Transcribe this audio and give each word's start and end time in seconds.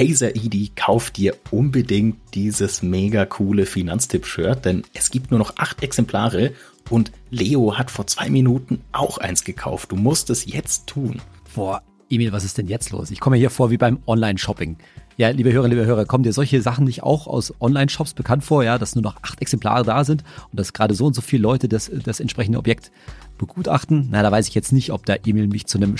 Hey 0.00 0.14
Saidi, 0.14 0.72
kauf 0.74 1.10
dir 1.10 1.36
unbedingt 1.50 2.16
dieses 2.32 2.82
mega 2.82 3.26
coole 3.26 3.66
Finanztipp-Shirt, 3.66 4.64
denn 4.64 4.82
es 4.94 5.10
gibt 5.10 5.30
nur 5.30 5.36
noch 5.36 5.58
acht 5.58 5.82
Exemplare 5.82 6.52
und 6.88 7.12
Leo 7.28 7.76
hat 7.76 7.90
vor 7.90 8.06
zwei 8.06 8.30
Minuten 8.30 8.80
auch 8.92 9.18
eins 9.18 9.44
gekauft. 9.44 9.92
Du 9.92 9.96
musst 9.96 10.30
es 10.30 10.46
jetzt 10.46 10.86
tun. 10.86 11.20
Boah, 11.54 11.82
Emil, 12.08 12.32
was 12.32 12.44
ist 12.44 12.56
denn 12.56 12.66
jetzt 12.66 12.92
los? 12.92 13.10
Ich 13.10 13.20
komme 13.20 13.36
hier 13.36 13.50
vor 13.50 13.70
wie 13.70 13.76
beim 13.76 13.98
Online-Shopping. 14.06 14.78
Ja, 15.20 15.28
liebe 15.28 15.52
Hörer, 15.52 15.68
liebe 15.68 15.84
Hörer, 15.84 16.06
kommen 16.06 16.24
dir 16.24 16.32
solche 16.32 16.62
Sachen 16.62 16.86
nicht 16.86 17.02
auch 17.02 17.26
aus 17.26 17.52
Online-Shops 17.60 18.14
bekannt 18.14 18.42
vor, 18.42 18.64
ja, 18.64 18.78
dass 18.78 18.94
nur 18.94 19.02
noch 19.02 19.16
acht 19.20 19.42
Exemplare 19.42 19.84
da 19.84 20.02
sind 20.02 20.24
und 20.50 20.58
dass 20.58 20.72
gerade 20.72 20.94
so 20.94 21.04
und 21.04 21.12
so 21.12 21.20
viele 21.20 21.42
Leute 21.42 21.68
das, 21.68 21.90
das 22.04 22.20
entsprechende 22.20 22.56
Objekt 22.56 22.90
begutachten? 23.36 24.08
Na, 24.10 24.22
da 24.22 24.32
weiß 24.32 24.48
ich 24.48 24.54
jetzt 24.54 24.72
nicht, 24.72 24.92
ob 24.92 25.04
der 25.04 25.26
Emil 25.26 25.46
mich 25.46 25.66
zu 25.66 25.76
einem 25.76 25.96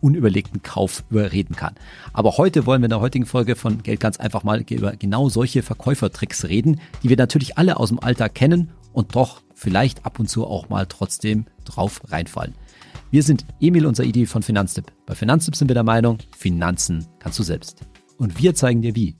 unüberlegten 0.00 0.62
Kauf 0.62 1.04
überreden 1.10 1.54
kann. 1.54 1.74
Aber 2.14 2.38
heute 2.38 2.64
wollen 2.64 2.80
wir 2.80 2.86
in 2.86 2.92
der 2.92 3.00
heutigen 3.00 3.26
Folge 3.26 3.56
von 3.56 3.82
Geld 3.82 4.00
ganz 4.00 4.16
einfach 4.16 4.42
mal 4.42 4.64
über 4.70 4.92
genau 4.92 5.28
solche 5.28 5.62
Verkäufertricks 5.62 6.46
reden, 6.46 6.80
die 7.02 7.10
wir 7.10 7.18
natürlich 7.18 7.58
alle 7.58 7.76
aus 7.76 7.90
dem 7.90 8.00
Alltag 8.00 8.34
kennen 8.34 8.70
und 8.94 9.14
doch 9.14 9.42
vielleicht 9.54 10.06
ab 10.06 10.18
und 10.18 10.30
zu 10.30 10.46
auch 10.46 10.70
mal 10.70 10.86
trotzdem 10.86 11.44
drauf 11.66 12.00
reinfallen. 12.08 12.54
Wir 13.10 13.22
sind 13.22 13.44
Emil 13.60 13.84
und 13.84 13.96
Saidi 13.96 14.24
von 14.24 14.42
Finanztipp. 14.42 14.86
Bei 15.04 15.14
Finanztipp 15.14 15.56
sind 15.56 15.68
wir 15.68 15.74
der 15.74 15.84
Meinung, 15.84 16.20
Finanzen 16.34 17.06
kannst 17.18 17.38
du 17.38 17.42
selbst. 17.42 17.91
Und 18.22 18.40
wir 18.40 18.54
zeigen 18.54 18.82
dir 18.82 18.94
wie. 18.94 19.16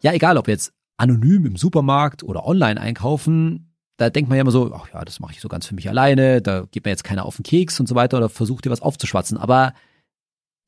Ja, 0.00 0.14
egal 0.14 0.38
ob 0.38 0.48
jetzt 0.48 0.72
anonym 0.96 1.44
im 1.44 1.56
Supermarkt 1.56 2.22
oder 2.22 2.46
online 2.46 2.80
einkaufen, 2.80 3.76
da 3.98 4.08
denkt 4.08 4.30
man 4.30 4.36
ja 4.36 4.40
immer 4.40 4.50
so, 4.50 4.72
ach 4.72 4.88
ja, 4.94 5.04
das 5.04 5.20
mache 5.20 5.32
ich 5.32 5.42
so 5.42 5.48
ganz 5.48 5.66
für 5.66 5.74
mich 5.74 5.90
alleine, 5.90 6.40
da 6.40 6.62
geht 6.70 6.86
mir 6.86 6.90
jetzt 6.90 7.04
keiner 7.04 7.26
auf 7.26 7.36
den 7.36 7.42
Keks 7.42 7.78
und 7.78 7.86
so 7.86 7.94
weiter 7.94 8.16
oder 8.16 8.30
versucht 8.30 8.64
dir 8.64 8.70
was 8.70 8.80
aufzuschwatzen. 8.80 9.36
Aber 9.36 9.74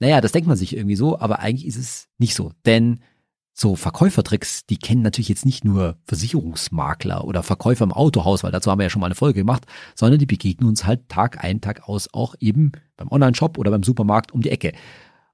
naja, 0.01 0.21
das 0.21 0.33
denkt 0.33 0.49
man 0.49 0.59
sich 0.59 0.77
irgendwie 0.77 0.97
so, 0.97 1.19
aber 1.19 1.39
eigentlich 1.39 1.67
ist 1.67 1.79
es 1.79 2.09
nicht 2.19 2.35
so. 2.35 2.53
Denn 2.67 3.01
so 3.61 3.75
Verkäufertricks, 3.75 4.67
die 4.67 4.77
kennen 4.77 5.03
natürlich 5.03 5.29
jetzt 5.29 5.45
nicht 5.45 5.65
nur 5.65 5.97
Versicherungsmakler 6.05 7.25
oder 7.25 7.43
Verkäufer 7.43 7.85
im 7.85 7.93
Autohaus, 7.93 8.45
weil 8.45 8.53
dazu 8.53 8.71
haben 8.71 8.79
wir 8.79 8.85
ja 8.85 8.91
schon 8.91 9.01
mal 9.01 9.07
eine 9.07 9.17
Folge 9.17 9.41
gemacht, 9.41 9.65
sondern 9.97 10.21
die 10.21 10.27
begegnen 10.27 10.69
uns 10.69 10.85
halt 10.85 11.09
Tag 11.09 11.43
ein, 11.43 11.61
Tag 11.61 11.89
aus 11.89 12.09
auch 12.13 12.37
eben 12.39 12.73
beim 12.97 13.09
Online-Shop 13.11 13.59
oder 13.59 13.71
beim 13.71 13.83
Supermarkt 13.83 14.33
um 14.33 14.43
die 14.43 14.51
Ecke. 14.51 14.73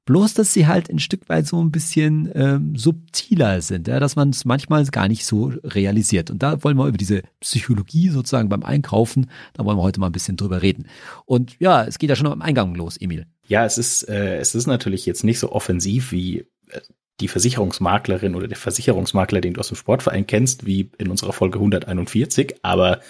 Bloß, 0.06 0.34
dass 0.34 0.52
sie 0.52 0.66
halt 0.66 0.90
ein 0.90 0.98
Stück 0.98 1.28
weit 1.28 1.46
so 1.46 1.62
ein 1.62 1.70
bisschen 1.70 2.30
ähm, 2.34 2.76
subtiler 2.76 3.62
sind, 3.62 3.88
ja, 3.88 4.00
dass 4.00 4.16
man 4.16 4.30
es 4.30 4.44
manchmal 4.44 4.84
gar 4.86 5.08
nicht 5.08 5.24
so 5.24 5.52
realisiert. 5.62 6.30
Und 6.30 6.42
da 6.42 6.62
wollen 6.62 6.76
wir 6.76 6.86
über 6.86 6.98
diese 6.98 7.22
Psychologie 7.40 8.10
sozusagen 8.10 8.50
beim 8.50 8.62
Einkaufen, 8.62 9.30
da 9.54 9.64
wollen 9.64 9.78
wir 9.78 9.82
heute 9.82 10.00
mal 10.00 10.06
ein 10.06 10.12
bisschen 10.12 10.36
drüber 10.36 10.60
reden. 10.60 10.86
Und 11.24 11.58
ja, 11.58 11.84
es 11.84 11.98
geht 11.98 12.10
ja 12.10 12.16
schon 12.16 12.26
am 12.26 12.42
Eingang 12.42 12.74
los, 12.74 12.98
Emil. 12.98 13.26
Ja, 13.46 13.64
es 13.64 13.78
ist, 13.78 14.08
äh, 14.08 14.36
es 14.38 14.54
ist 14.54 14.66
natürlich 14.66 15.06
jetzt 15.06 15.24
nicht 15.24 15.38
so 15.38 15.52
offensiv 15.52 16.12
wie 16.12 16.40
äh, 16.68 16.80
die 17.20 17.28
Versicherungsmaklerin 17.28 18.34
oder 18.34 18.48
der 18.48 18.56
Versicherungsmakler, 18.56 19.40
den 19.40 19.54
du 19.54 19.60
aus 19.60 19.68
dem 19.68 19.76
Sportverein 19.76 20.26
kennst, 20.26 20.66
wie 20.66 20.90
in 20.98 21.10
unserer 21.10 21.32
Folge 21.32 21.58
141, 21.58 22.56
aber 22.62 23.00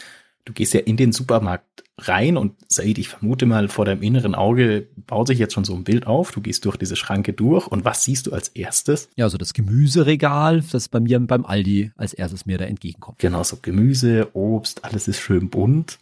du 0.44 0.52
gehst 0.52 0.74
ja 0.74 0.80
in 0.80 0.96
den 0.96 1.12
Supermarkt 1.12 1.84
rein 1.96 2.36
und 2.36 2.54
Said, 2.68 2.98
ich 2.98 3.08
vermute 3.08 3.46
mal, 3.46 3.68
vor 3.68 3.84
deinem 3.84 4.02
inneren 4.02 4.34
Auge 4.34 4.88
baut 5.06 5.28
sich 5.28 5.38
jetzt 5.38 5.54
schon 5.54 5.64
so 5.64 5.74
ein 5.74 5.84
Bild 5.84 6.06
auf. 6.06 6.32
Du 6.32 6.40
gehst 6.40 6.64
durch 6.64 6.76
diese 6.76 6.96
Schranke 6.96 7.32
durch 7.32 7.66
und 7.66 7.84
was 7.84 8.04
siehst 8.04 8.26
du 8.26 8.32
als 8.32 8.48
erstes? 8.48 9.08
Ja, 9.16 9.28
so 9.28 9.38
das 9.38 9.54
Gemüseregal, 9.54 10.62
das 10.72 10.88
bei 10.88 11.00
mir 11.00 11.20
beim 11.20 11.46
Aldi 11.46 11.92
als 11.96 12.12
erstes 12.12 12.46
mir 12.46 12.58
da 12.58 12.64
entgegenkommt. 12.64 13.20
Genau, 13.20 13.42
so 13.42 13.58
Gemüse, 13.62 14.28
Obst, 14.34 14.84
alles 14.84 15.08
ist 15.08 15.20
schön 15.20 15.50
bunt 15.50 15.98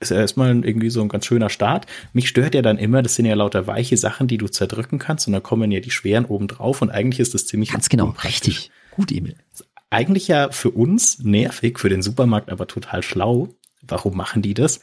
ist 0.00 0.10
ja 0.10 0.18
erstmal 0.18 0.64
irgendwie 0.64 0.90
so 0.90 1.00
ein 1.00 1.08
ganz 1.08 1.26
schöner 1.26 1.48
Start. 1.48 1.86
Mich 2.12 2.28
stört 2.28 2.54
ja 2.54 2.62
dann 2.62 2.78
immer, 2.78 3.02
das 3.02 3.14
sind 3.14 3.24
ja 3.24 3.34
lauter 3.34 3.66
weiche 3.66 3.96
Sachen, 3.96 4.28
die 4.28 4.38
du 4.38 4.48
zerdrücken 4.48 4.98
kannst 4.98 5.26
und 5.26 5.32
dann 5.32 5.42
kommen 5.42 5.70
ja 5.70 5.80
die 5.80 5.90
schweren 5.90 6.26
oben 6.26 6.48
drauf 6.48 6.82
und 6.82 6.90
eigentlich 6.90 7.20
ist 7.20 7.34
das 7.34 7.46
ziemlich 7.46 7.70
Ganz 7.70 7.88
genau, 7.88 8.14
richtig. 8.22 8.70
Gut, 8.90 9.10
Emil. 9.10 9.36
Eigentlich 9.90 10.28
ja 10.28 10.50
für 10.50 10.70
uns 10.70 11.20
nervig, 11.20 11.78
für 11.78 11.88
den 11.88 12.02
Supermarkt 12.02 12.50
aber 12.50 12.66
total 12.66 13.02
schlau. 13.02 13.48
Warum 13.82 14.16
machen 14.16 14.42
die 14.42 14.54
das? 14.54 14.80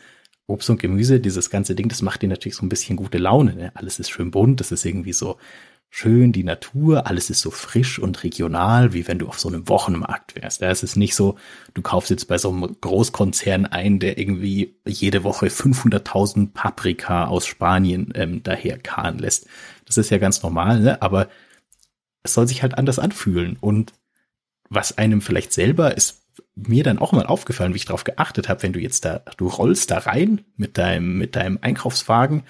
Obst 0.47 0.69
und 0.69 0.79
Gemüse, 0.79 1.19
dieses 1.19 1.49
ganze 1.49 1.75
Ding, 1.75 1.88
das 1.88 2.01
macht 2.01 2.21
dir 2.21 2.27
natürlich 2.27 2.55
so 2.55 2.65
ein 2.65 2.69
bisschen 2.69 2.97
gute 2.97 3.17
Laune. 3.17 3.55
Ne? 3.55 3.71
Alles 3.75 3.99
ist 3.99 4.09
schön 4.09 4.31
bunt, 4.31 4.59
das 4.59 4.71
ist 4.71 4.83
irgendwie 4.85 5.13
so 5.13 5.38
schön, 5.95 6.31
die 6.31 6.43
Natur, 6.43 7.05
alles 7.05 7.29
ist 7.29 7.41
so 7.41 7.51
frisch 7.51 7.99
und 7.99 8.23
regional, 8.23 8.93
wie 8.93 9.07
wenn 9.07 9.19
du 9.19 9.27
auf 9.27 9.39
so 9.39 9.47
einem 9.47 9.69
Wochenmarkt 9.69 10.35
wärst. 10.35 10.63
Ist 10.63 10.81
es 10.81 10.95
nicht 10.95 11.13
so, 11.13 11.37
du 11.75 11.83
kaufst 11.83 12.09
jetzt 12.09 12.27
bei 12.27 12.39
so 12.39 12.49
einem 12.49 12.75
Großkonzern 12.81 13.67
ein, 13.67 13.99
der 13.99 14.17
irgendwie 14.17 14.75
jede 14.87 15.23
Woche 15.23 15.49
500.000 15.49 16.51
Paprika 16.51 17.27
aus 17.27 17.45
Spanien 17.45 18.11
ähm, 18.15 18.41
daher 18.41 18.79
karren 18.79 19.19
lässt. 19.19 19.45
Das 19.85 19.99
ist 19.99 20.09
ja 20.09 20.17
ganz 20.17 20.41
normal, 20.41 20.79
ne? 20.79 20.99
aber 21.03 21.29
es 22.23 22.33
soll 22.33 22.47
sich 22.47 22.63
halt 22.63 22.75
anders 22.75 22.97
anfühlen. 22.97 23.57
Und 23.61 23.93
was 24.71 24.97
einem 24.97 25.21
vielleicht 25.21 25.53
selber 25.53 25.95
ist 25.95 26.23
mir 26.55 26.83
dann 26.83 26.97
auch 26.97 27.11
mal 27.11 27.27
aufgefallen, 27.27 27.73
wie 27.75 27.77
ich 27.77 27.85
darauf 27.85 28.03
geachtet 28.03 28.49
habe, 28.49 28.63
wenn 28.63 28.73
du 28.73 28.79
jetzt 28.79 29.05
da, 29.05 29.21
du 29.37 29.47
rollst 29.47 29.91
da 29.91 29.99
rein 29.99 30.41
mit 30.57 30.79
deinem, 30.79 31.19
mit 31.19 31.35
deinem 31.35 31.59
Einkaufswagen 31.61 32.41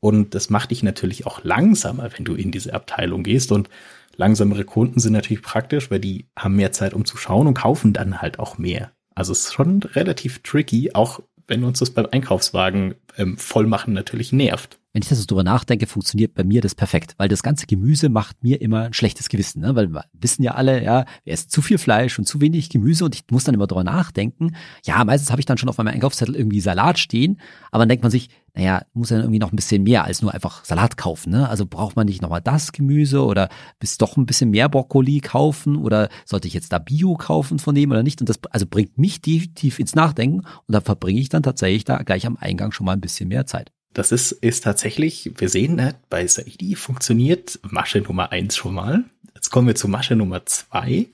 und 0.00 0.34
das 0.34 0.50
macht 0.50 0.70
dich 0.70 0.82
natürlich 0.82 1.26
auch 1.26 1.42
langsamer, 1.44 2.10
wenn 2.16 2.24
du 2.24 2.34
in 2.34 2.50
diese 2.50 2.72
Abteilung 2.74 3.22
gehst. 3.22 3.50
Und 3.52 3.68
langsamere 4.16 4.64
Kunden 4.64 5.00
sind 5.00 5.12
natürlich 5.12 5.42
praktisch, 5.42 5.90
weil 5.90 6.00
die 6.00 6.28
haben 6.38 6.56
mehr 6.56 6.72
Zeit, 6.72 6.94
um 6.94 7.04
zu 7.04 7.16
schauen 7.16 7.46
und 7.46 7.54
kaufen 7.54 7.92
dann 7.92 8.20
halt 8.20 8.38
auch 8.38 8.58
mehr. 8.58 8.92
Also 9.14 9.32
es 9.32 9.46
ist 9.46 9.54
schon 9.54 9.82
relativ 9.82 10.42
tricky, 10.42 10.92
auch 10.94 11.20
wenn 11.48 11.64
uns 11.64 11.80
das 11.80 11.90
beim 11.90 12.06
Einkaufswagen 12.10 12.94
ähm, 13.16 13.36
vollmachen 13.38 13.94
natürlich 13.94 14.32
nervt 14.32 14.78
wenn 14.92 15.02
ich 15.02 15.08
das 15.08 15.18
so 15.18 15.26
drüber 15.26 15.44
nachdenke, 15.44 15.86
funktioniert 15.86 16.34
bei 16.34 16.44
mir 16.44 16.60
das 16.62 16.74
perfekt, 16.74 17.14
weil 17.18 17.28
das 17.28 17.42
ganze 17.42 17.66
Gemüse 17.66 18.08
macht 18.08 18.42
mir 18.42 18.60
immer 18.60 18.82
ein 18.82 18.94
schlechtes 18.94 19.28
Gewissen, 19.28 19.60
ne? 19.60 19.76
weil 19.76 19.92
wir 19.92 20.04
wissen 20.12 20.42
ja 20.42 20.52
alle, 20.52 20.82
ja, 20.82 21.04
wir 21.24 21.32
essen 21.32 21.50
zu 21.50 21.60
viel 21.60 21.78
Fleisch 21.78 22.18
und 22.18 22.24
zu 22.24 22.40
wenig 22.40 22.70
Gemüse 22.70 23.04
und 23.04 23.14
ich 23.14 23.24
muss 23.30 23.44
dann 23.44 23.54
immer 23.54 23.66
drüber 23.66 23.84
nachdenken. 23.84 24.56
Ja, 24.84 25.04
meistens 25.04 25.30
habe 25.30 25.40
ich 25.40 25.46
dann 25.46 25.58
schon 25.58 25.68
auf 25.68 25.76
meinem 25.76 25.88
Einkaufszettel 25.88 26.34
irgendwie 26.34 26.60
Salat 26.60 26.98
stehen, 26.98 27.38
aber 27.70 27.82
dann 27.82 27.90
denkt 27.90 28.02
man 28.02 28.10
sich, 28.10 28.30
naja, 28.54 28.82
muss 28.92 29.10
ja 29.10 29.18
irgendwie 29.18 29.38
noch 29.38 29.52
ein 29.52 29.56
bisschen 29.56 29.82
mehr 29.82 30.04
als 30.04 30.22
nur 30.22 30.34
einfach 30.34 30.64
Salat 30.64 30.96
kaufen, 30.96 31.30
ne? 31.30 31.48
Also 31.48 31.64
braucht 31.66 31.94
man 31.94 32.06
nicht 32.06 32.22
nochmal 32.22 32.40
das 32.40 32.72
Gemüse 32.72 33.24
oder 33.24 33.50
bis 33.78 33.98
doch 33.98 34.16
ein 34.16 34.26
bisschen 34.26 34.50
mehr 34.50 34.68
Brokkoli 34.68 35.20
kaufen 35.20 35.76
oder 35.76 36.08
sollte 36.24 36.48
ich 36.48 36.54
jetzt 36.54 36.72
da 36.72 36.78
Bio 36.78 37.14
kaufen 37.14 37.58
von 37.58 37.74
dem 37.74 37.90
oder 37.90 38.02
nicht? 38.02 38.20
Und 38.20 38.28
das 38.28 38.40
also 38.50 38.66
bringt 38.66 38.98
mich 38.98 39.20
definitiv 39.20 39.78
ins 39.78 39.94
Nachdenken 39.94 40.40
und 40.40 40.72
da 40.72 40.80
verbringe 40.80 41.20
ich 41.20 41.28
dann 41.28 41.42
tatsächlich 41.42 41.84
da 41.84 41.98
gleich 41.98 42.26
am 42.26 42.36
Eingang 42.36 42.72
schon 42.72 42.86
mal 42.86 42.94
ein 42.94 43.00
bisschen 43.00 43.28
mehr 43.28 43.46
Zeit. 43.46 43.70
Das 43.94 44.12
ist, 44.12 44.32
ist 44.32 44.64
tatsächlich, 44.64 45.32
wir 45.36 45.48
sehen, 45.48 45.76
ne, 45.76 45.94
bei 46.10 46.26
Saidi 46.26 46.74
funktioniert 46.74 47.58
Masche 47.62 48.00
Nummer 48.00 48.32
eins 48.32 48.56
schon 48.56 48.74
mal. 48.74 49.04
Jetzt 49.34 49.50
kommen 49.50 49.66
wir 49.66 49.74
zu 49.74 49.88
Masche 49.88 50.14
Nummer 50.14 50.44
zwei, 50.46 51.06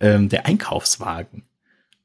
ähm, 0.00 0.28
der 0.28 0.46
Einkaufswagen. 0.46 1.42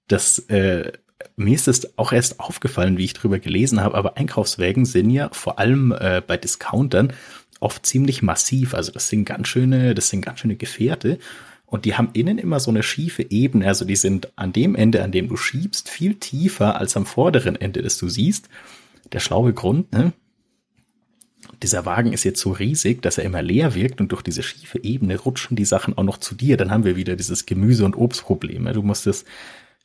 Das, 0.07 0.39
äh, 0.49 0.91
mir 1.35 1.55
ist 1.55 1.67
es 1.67 1.97
auch 1.97 2.11
erst 2.11 2.39
aufgefallen, 2.39 2.97
wie 2.97 3.05
ich 3.05 3.13
drüber 3.13 3.39
gelesen 3.39 3.81
habe, 3.81 3.95
aber 3.95 4.17
Einkaufswagen 4.17 4.85
sind 4.85 5.09
ja 5.09 5.29
vor 5.31 5.59
allem 5.59 5.91
äh, 5.91 6.21
bei 6.25 6.37
Discountern 6.37 7.13
oft 7.59 7.85
ziemlich 7.85 8.21
massiv. 8.21 8.73
Also 8.73 8.91
das 8.91 9.09
sind 9.09 9.25
ganz 9.25 9.47
schöne, 9.47 9.95
das 9.95 10.09
sind 10.09 10.21
ganz 10.21 10.39
schöne 10.39 10.55
Gefährte. 10.55 11.19
Und 11.65 11.85
die 11.85 11.95
haben 11.95 12.09
innen 12.13 12.37
immer 12.37 12.59
so 12.59 12.69
eine 12.69 12.83
schiefe 12.83 13.25
Ebene. 13.31 13.67
Also 13.67 13.85
die 13.85 13.95
sind 13.95 14.37
an 14.37 14.53
dem 14.53 14.75
Ende, 14.75 15.03
an 15.03 15.11
dem 15.11 15.27
du 15.27 15.37
schiebst, 15.37 15.89
viel 15.89 16.15
tiefer 16.15 16.79
als 16.79 16.97
am 16.97 17.05
vorderen 17.05 17.55
Ende, 17.55 17.81
das 17.81 17.97
du 17.97 18.09
siehst 18.09 18.49
der 19.13 19.19
schlaue 19.19 19.53
Grund, 19.53 19.91
ne? 19.93 20.13
Dieser 21.61 21.85
Wagen 21.85 22.13
ist 22.13 22.23
jetzt 22.23 22.41
so 22.41 22.51
riesig, 22.51 23.01
dass 23.01 23.17
er 23.17 23.23
immer 23.23 23.41
leer 23.41 23.75
wirkt 23.75 24.01
und 24.01 24.11
durch 24.11 24.21
diese 24.21 24.43
schiefe 24.43 24.83
Ebene 24.83 25.17
rutschen 25.17 25.55
die 25.55 25.65
Sachen 25.65 25.97
auch 25.97 26.03
noch 26.03 26.17
zu 26.17 26.35
dir. 26.35 26.57
Dann 26.57 26.71
haben 26.71 26.83
wir 26.83 26.95
wieder 26.95 27.15
dieses 27.15 27.45
Gemüse- 27.45 27.85
und 27.85 27.95
Obstproblem. 27.95 28.63
Ne? 28.63 28.73
Du 28.73 28.81
musst 28.81 29.07
es, 29.07 29.23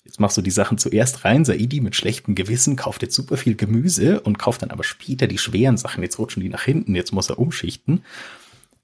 jetzt 0.04 0.18
machst 0.18 0.36
du 0.36 0.42
die 0.42 0.50
Sachen 0.50 0.78
zuerst 0.78 1.24
rein, 1.24 1.44
Saidi 1.44 1.80
mit 1.80 1.94
schlechtem 1.94 2.34
Gewissen 2.34 2.74
kauft 2.76 3.02
jetzt 3.02 3.14
super 3.14 3.36
viel 3.36 3.54
Gemüse 3.54 4.20
und 4.20 4.38
kauft 4.38 4.62
dann 4.62 4.70
aber 4.70 4.82
später 4.82 5.26
die 5.26 5.38
schweren 5.38 5.76
Sachen. 5.76 6.02
Jetzt 6.02 6.18
rutschen 6.18 6.42
die 6.42 6.48
nach 6.48 6.62
hinten, 6.62 6.94
jetzt 6.94 7.12
muss 7.12 7.28
er 7.28 7.38
umschichten. 7.38 8.02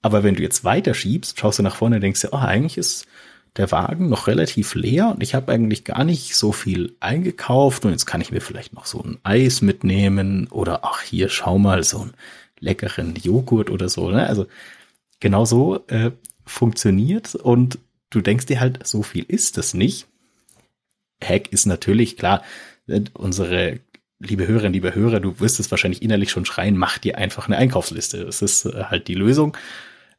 Aber 0.03 0.22
wenn 0.22 0.34
du 0.34 0.42
jetzt 0.42 0.65
weiter 0.65 0.95
schiebst, 0.95 1.41
schaust 1.41 1.59
du 1.59 1.63
nach 1.63 1.77
vorne 1.77 1.97
und 1.97 2.03
denkst 2.03 2.21
dir, 2.21 2.33
oh, 2.33 2.36
eigentlich 2.39 2.78
ist 2.78 3.07
der 3.56 3.71
Wagen 3.71 4.09
noch 4.09 4.27
relativ 4.27 4.74
leer 4.74 5.12
und 5.15 5.22
ich 5.22 5.34
habe 5.34 5.53
eigentlich 5.53 5.84
gar 5.84 6.04
nicht 6.04 6.34
so 6.34 6.51
viel 6.51 6.97
eingekauft 7.01 7.84
und 7.84 7.92
jetzt 7.92 8.06
kann 8.06 8.21
ich 8.21 8.33
mir 8.33 8.41
vielleicht 8.41 8.72
noch 8.72 8.86
so 8.86 9.01
ein 9.01 9.18
Eis 9.22 9.62
mitnehmen 9.62 10.48
oder 10.48 10.80
ach 10.84 11.03
hier 11.03 11.28
schau 11.28 11.59
mal 11.59 11.84
so 11.84 12.01
einen 12.01 12.15
leckeren 12.59 13.15
Joghurt 13.15 13.71
oder 13.71 13.89
so. 13.89 14.10
Ne? 14.10 14.27
Also 14.27 14.47
genau 15.21 15.45
so 15.45 15.86
äh, 15.86 16.10
funktioniert 16.45 17.36
und 17.36 17.78
du 18.10 18.21
denkst 18.21 18.47
dir 18.47 18.60
halt, 18.60 18.84
so 18.86 19.03
viel 19.03 19.24
ist 19.28 19.56
es 19.56 19.72
nicht. 19.72 20.09
Hack 21.22 21.53
ist 21.53 21.66
natürlich 21.66 22.16
klar, 22.16 22.42
äh, 22.89 23.03
unsere 23.12 23.78
liebe 24.18 24.48
Hörerinnen, 24.48 24.72
liebe 24.72 24.95
Hörer, 24.95 25.21
du 25.21 25.39
wirst 25.39 25.60
es 25.60 25.71
wahrscheinlich 25.71 26.03
innerlich 26.03 26.30
schon 26.30 26.45
schreien, 26.45 26.77
mach 26.77 26.98
dir 26.98 27.18
einfach 27.18 27.47
eine 27.47 27.56
Einkaufsliste. 27.56 28.24
Das 28.24 28.42
ist 28.42 28.65
äh, 28.65 28.84
halt 28.84 29.06
die 29.06 29.15
Lösung 29.15 29.56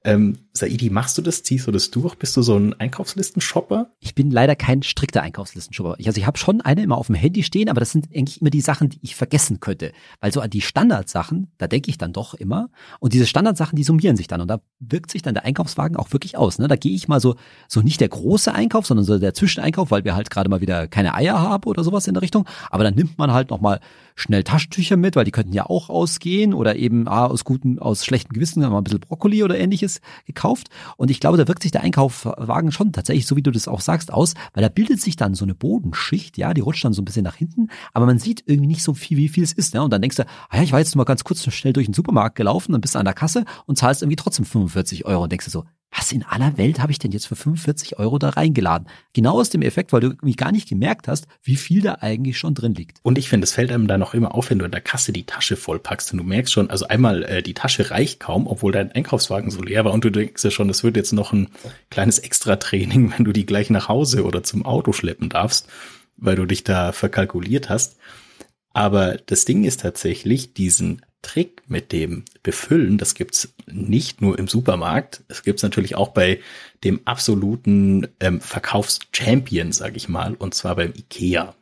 Ähm, 0.06 0.38
Saidi, 0.54 0.92
machst 0.92 1.18
du 1.18 1.24
das? 1.24 1.42
Ziehst 1.42 1.66
du 1.66 1.72
das 1.72 1.90
durch? 1.90 2.16
Bist 2.16 2.38
du 2.38 2.44
so 2.44 2.56
ein 2.56 2.80
Einkaufslistenshopper? 2.80 3.90
Ich 4.00 4.14
bin 4.14 4.30
leider 4.30 4.56
kein 4.56 4.84
strikter 4.84 5.24
Einkaufslistenshopper. 5.24 5.98
Also 6.06 6.20
ich 6.20 6.28
habe 6.28 6.38
schon 6.38 6.62
eine 6.62 6.84
immer 6.84 6.98
auf 6.98 7.08
dem 7.08 7.16
Handy 7.16 7.42
stehen, 7.42 7.70
aber 7.70 7.80
das 7.80 7.92
sind 7.92 8.08
eigentlich 8.16 8.40
immer 8.40 8.52
die 8.52 8.62
Sachen, 8.62 8.90
die 8.90 9.00
ich 9.02 9.16
vergessen 9.16 9.60
könnte. 9.60 9.92
Weil 10.22 10.32
so 10.32 10.42
an 10.42 10.52
die 10.52 10.62
Standardsachen, 10.62 11.48
da 11.58 11.68
denke 11.68 11.90
ich 11.90 11.98
dann 11.98 12.14
doch 12.14 12.36
immer. 12.36 12.70
Und 13.00 13.14
diese 13.14 13.26
Standardsachen, 13.26 13.76
die 13.76 13.84
summieren 13.84 14.16
sich 14.16 14.28
dann. 14.28 14.42
Und 14.42 14.48
da 14.48 14.62
wirkt 14.80 15.10
sich 15.10 15.24
dann 15.24 15.34
der 15.34 15.44
Einkaufswagen 15.44 15.98
auch 15.98 16.14
wirklich 16.14 16.38
aus. 16.38 16.60
Ne? 16.60 16.68
Da 16.68 16.76
gehe 16.76 16.96
ich 16.96 17.08
mal 17.08 17.20
so, 17.20 17.36
so 17.68 17.82
nicht 17.82 18.00
der 18.00 18.10
große 18.10 18.54
Einkauf, 18.54 18.86
sondern 18.86 19.06
so 19.06 19.18
der 19.18 19.34
Zwischeneinkauf, 19.34 19.90
weil 19.90 20.06
wir 20.06 20.16
halt 20.16 20.30
gerade 20.30 20.50
mal 20.50 20.62
wieder 20.62 20.88
keine 20.88 21.16
Eier 21.16 21.42
haben 21.42 21.68
oder 21.68 21.84
sowas 21.84 22.08
in 22.08 22.14
der 22.14 22.22
Richtung. 22.22 22.48
Aber 22.70 22.84
dann 22.84 22.94
nimmt 22.94 23.18
man 23.18 23.34
halt 23.34 23.50
nochmal 23.50 23.80
schnell 24.16 24.44
Taschentücher 24.44 24.96
mit, 24.96 25.16
weil 25.16 25.26
die 25.26 25.32
könnten 25.32 25.52
ja 25.52 25.66
auch 25.66 25.90
ausgehen 25.90 26.54
oder 26.54 26.76
eben 26.78 27.08
ah, 27.08 27.26
aus 27.26 27.44
gutem, 27.44 27.80
aus 27.80 28.06
schlechtem 28.06 28.34
Gewissen 28.34 28.62
mal 28.62 28.78
ein 28.78 28.84
bisschen 28.84 29.02
Brokkoli 29.02 29.44
oder 29.44 29.58
ähnliches 29.58 29.95
gekauft. 30.26 30.70
Und 30.98 31.12
ich 31.12 31.20
glaube, 31.20 31.38
da 31.38 31.48
wirkt 31.48 31.64
sich 31.64 31.72
der 31.72 31.82
Einkaufswagen 31.82 32.72
schon 32.72 32.92
tatsächlich, 32.92 33.28
so 33.28 33.36
wie 33.36 33.44
du 33.44 33.52
das 33.52 33.68
auch 33.68 33.82
sagst, 33.82 34.12
aus, 34.12 34.34
weil 34.54 34.64
da 34.64 34.70
bildet 34.70 35.02
sich 35.02 35.16
dann 35.16 35.36
so 35.36 35.46
eine 35.46 35.56
Bodenschicht, 35.56 36.38
ja, 36.38 36.54
die 36.54 36.62
rutscht 36.62 36.86
dann 36.86 36.94
so 36.94 37.02
ein 37.02 37.06
bisschen 37.06 37.24
nach 37.24 37.36
hinten, 37.36 37.70
aber 37.94 38.06
man 38.06 38.20
sieht 38.20 38.44
irgendwie 38.46 38.68
nicht 38.68 38.84
so 38.84 38.94
viel, 38.94 39.18
wie 39.18 39.30
viel 39.30 39.44
es 39.44 39.54
ist. 39.54 39.74
Ne? 39.74 39.84
Und 39.84 39.92
dann 39.92 40.02
denkst 40.02 40.18
du, 40.18 40.26
ah 40.50 40.58
ja, 40.58 40.64
ich 40.64 40.72
war 40.72 40.80
jetzt 40.80 40.96
mal 40.96 41.04
ganz 41.04 41.24
kurz 41.24 41.44
schnell 41.54 41.74
durch 41.74 41.88
den 41.88 41.94
Supermarkt 41.94 42.36
gelaufen, 42.36 42.72
dann 42.72 42.82
bist 42.82 42.96
du 42.96 43.00
an 43.00 43.06
der 43.06 43.14
Kasse 43.14 43.46
und 43.66 43.78
zahlst 43.78 44.02
irgendwie 44.02 44.16
trotzdem 44.16 44.46
45 44.46 45.06
Euro 45.06 45.24
und 45.24 45.32
denkst 45.32 45.46
du 45.46 45.52
so, 45.52 45.64
was 45.98 46.12
in 46.12 46.24
aller 46.24 46.58
Welt 46.58 46.80
habe 46.80 46.92
ich 46.92 47.00
denn 47.00 47.12
jetzt 47.12 47.28
für 47.28 47.36
45 47.36 48.00
Euro 48.00 48.20
da 48.20 48.30
reingeladen? 48.30 48.88
Genau 49.14 49.40
aus 49.40 49.50
dem 49.50 49.62
Effekt, 49.62 49.94
weil 49.94 50.02
du 50.02 50.08
irgendwie 50.08 50.36
gar 50.36 50.52
nicht 50.52 50.68
gemerkt 50.68 51.08
hast, 51.08 51.28
wie 51.44 51.56
viel 51.56 51.82
da 51.82 51.98
eigentlich 52.02 52.38
schon 52.38 52.54
drin 52.54 52.74
liegt. 52.74 53.00
Und 53.04 53.18
ich 53.18 53.30
finde, 53.30 53.46
es 53.46 53.54
fällt 53.54 53.72
einem 53.72 53.88
dann 53.88 54.04
auch 54.04 54.14
immer 54.14 54.36
auf, 54.36 54.50
wenn 54.50 54.60
du 54.60 54.66
in 54.66 54.72
der 54.72 54.82
Kasse 54.82 55.14
die 55.14 55.26
Tasche 55.26 55.56
vollpackst 55.56 56.12
und 56.12 56.20
du 56.20 56.24
merkst 56.24 56.54
schon, 56.54 56.70
also 56.70 56.88
einmal 56.88 57.24
äh, 57.24 57.42
die 57.42 57.54
Tasche 57.54 57.92
reicht 57.92 58.20
kaum, 58.20 58.48
obwohl 58.48 58.72
dein 58.72 58.92
Einkaufswagen 58.92 59.52
so 59.52 59.62
leer 59.62 59.86
war 59.86 59.94
und 59.94 60.04
du 60.04 60.10
denkst 60.10 60.44
ja 60.44 60.52
schon, 60.52 60.70
es 60.70 60.84
wird 60.84 60.98
jetzt 60.98 61.14
noch 61.14 61.34
ein 61.34 61.50
kleines 61.90 62.20
Extra-Training, 62.20 63.14
wenn 63.18 63.26
du 63.26 63.32
die 63.32 63.46
gleich 63.46 63.70
nach 63.70 63.88
Hause 63.88 64.26
oder 64.26 64.44
zum 64.44 64.66
Auto 64.66 64.94
schleppen 64.94 65.30
darfst, 65.30 65.68
weil 66.18 66.36
du 66.36 66.46
dich 66.46 66.64
da 66.64 66.92
verkalkuliert 66.92 67.70
hast. 67.70 67.98
Aber 68.76 69.16
das 69.26 69.46
Ding 69.46 69.64
ist 69.64 69.80
tatsächlich, 69.80 70.54
diesen 70.54 71.02
Trick 71.22 71.64
mit 71.68 71.94
dem 71.94 72.26
Befüllen, 72.44 72.98
das 72.98 73.16
gibt's 73.16 73.54
nicht 73.68 74.22
nur 74.22 74.38
im 74.38 74.50
Supermarkt, 74.50 75.24
es 75.30 75.44
gibt's 75.44 75.64
natürlich 75.64 75.96
auch 75.96 76.10
bei 76.10 76.42
dem 76.84 77.00
absoluten 77.06 78.10
ähm, 78.20 78.42
Verkaufschampion, 78.42 79.72
sag 79.72 79.96
ich 79.96 80.10
mal, 80.10 80.34
und 80.34 80.54
zwar 80.56 80.76
beim 80.76 80.94
Ikea. 80.94 81.56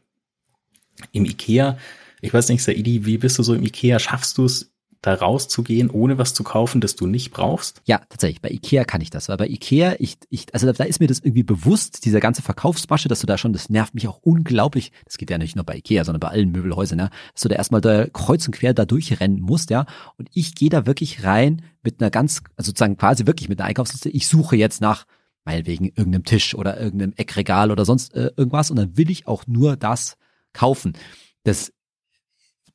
Im 1.12 1.26
Ikea, 1.26 1.78
ich 2.20 2.34
weiß 2.34 2.50
nicht, 2.50 2.64
Saidi, 2.64 3.06
wie 3.06 3.20
bist 3.20 3.38
du 3.38 3.44
so 3.44 3.54
im 3.54 3.64
Ikea? 3.64 4.00
Schaffst 4.00 4.40
du 4.40 4.46
es 4.46 4.73
da 5.04 5.14
rauszugehen, 5.14 5.90
ohne 5.90 6.18
was 6.18 6.34
zu 6.34 6.44
kaufen, 6.44 6.80
das 6.80 6.96
du 6.96 7.06
nicht 7.08 7.32
brauchst? 7.32 7.82
Ja, 7.86 8.02
tatsächlich. 8.10 8.42
Bei 8.42 8.50
Ikea 8.50 8.86
kann 8.86 9.02
ich 9.02 9.10
das. 9.10 9.28
Weil 9.28 9.36
bei 9.36 9.48
Ikea, 9.48 9.98
ich, 10.00 10.18
ich, 10.30 10.46
also 10.54 10.72
da 10.72 10.84
ist 10.86 11.02
mir 11.02 11.08
das 11.08 11.20
irgendwie 11.20 11.44
bewusst, 11.44 12.06
dieser 12.06 12.22
ganze 12.22 12.42
Verkaufsmasche, 12.42 13.10
dass 13.10 13.20
du 13.20 13.28
da 13.28 13.38
schon, 13.38 13.52
das 13.52 13.70
nervt 13.70 13.94
mich 13.94 14.08
auch 14.08 14.20
unglaublich. 14.24 14.94
Das 15.04 15.18
geht 15.18 15.30
ja 15.30 15.38
nicht 15.38 15.58
nur 15.58 15.66
bei 15.66 15.76
Ikea, 15.76 16.06
sondern 16.06 16.22
bei 16.22 16.30
allen 16.30 16.52
Möbelhäusern, 16.52 17.00
ja, 17.00 17.10
dass 17.34 17.42
du 17.42 17.50
da 17.50 17.56
erstmal 17.56 17.82
da 17.82 18.08
kreuz 18.08 18.48
und 18.48 18.54
quer 18.54 18.74
da 18.74 18.86
durchrennen 18.86 19.42
musst, 19.42 19.70
ja. 19.70 19.86
Und 20.18 20.30
ich 20.34 20.56
gehe 20.56 20.70
da 20.70 20.86
wirklich 20.86 21.26
rein 21.26 21.64
mit 21.84 22.00
einer 22.00 22.10
ganz, 22.10 22.42
also 22.56 22.70
sozusagen 22.70 22.96
quasi 22.96 23.26
wirklich 23.26 23.50
mit 23.50 23.60
einer 23.60 23.68
Einkaufsliste. 23.68 24.10
Ich 24.10 24.28
suche 24.30 24.56
jetzt 24.56 24.80
nach 24.80 25.06
meinetwegen 25.44 25.88
irgendeinem 25.88 26.24
Tisch 26.24 26.56
oder 26.56 26.80
irgendeinem 26.80 27.14
Eckregal 27.18 27.72
oder 27.72 27.84
sonst 27.84 28.14
äh, 28.16 28.32
irgendwas 28.38 28.72
und 28.72 28.78
dann 28.78 28.96
will 28.96 29.12
ich 29.12 29.28
auch 29.28 29.46
nur 29.48 29.76
das 29.76 30.16
kaufen. 30.54 30.94
Das 31.44 31.74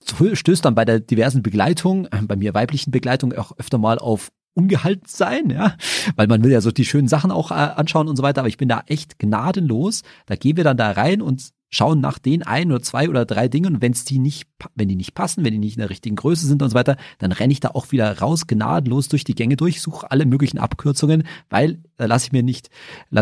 stößt 0.04 0.64
dann 0.64 0.74
bei 0.74 0.84
der 0.84 1.00
diversen 1.00 1.42
Begleitung, 1.42 2.06
äh, 2.06 2.22
bei 2.22 2.36
mir 2.36 2.54
weiblichen 2.54 2.90
Begleitung 2.90 3.32
auch 3.34 3.52
öfter 3.58 3.78
mal 3.78 3.98
auf 3.98 4.30
ungehalten 4.54 5.06
sein, 5.06 5.50
ja, 5.50 5.76
weil 6.16 6.26
man 6.26 6.42
will 6.42 6.50
ja 6.50 6.60
so 6.60 6.72
die 6.72 6.84
schönen 6.84 7.06
Sachen 7.06 7.30
auch 7.30 7.52
äh, 7.52 7.54
anschauen 7.54 8.08
und 8.08 8.16
so 8.16 8.22
weiter, 8.22 8.40
aber 8.40 8.48
ich 8.48 8.56
bin 8.56 8.68
da 8.68 8.82
echt 8.86 9.18
gnadenlos. 9.18 10.02
Da 10.26 10.34
gehen 10.34 10.56
wir 10.56 10.64
dann 10.64 10.76
da 10.76 10.90
rein 10.90 11.22
und 11.22 11.50
schauen 11.70 12.00
nach 12.00 12.18
den 12.18 12.42
ein 12.42 12.70
oder 12.72 12.82
zwei 12.82 13.08
oder 13.08 13.24
drei 13.24 13.48
Dingen 13.48 13.74
und 13.76 13.82
wenn 13.82 13.92
es 13.92 14.04
die 14.04 14.18
nicht, 14.18 14.48
wenn 14.74 14.88
die 14.88 14.96
nicht 14.96 15.14
passen, 15.14 15.44
wenn 15.44 15.52
die 15.52 15.58
nicht 15.58 15.76
in 15.76 15.80
der 15.80 15.90
richtigen 15.90 16.16
Größe 16.16 16.46
sind 16.46 16.62
und 16.62 16.70
so 16.70 16.74
weiter, 16.74 16.96
dann 17.18 17.32
renne 17.32 17.52
ich 17.52 17.60
da 17.60 17.68
auch 17.68 17.92
wieder 17.92 18.18
raus, 18.18 18.46
gnadenlos 18.46 19.08
durch 19.08 19.24
die 19.24 19.34
Gänge 19.34 19.56
durch, 19.56 19.80
suche 19.80 20.10
alle 20.10 20.26
möglichen 20.26 20.58
Abkürzungen, 20.58 21.24
weil 21.50 21.78
da 21.98 22.06
lasse 22.06 22.26
ich 22.26 22.32
mir 22.32 22.42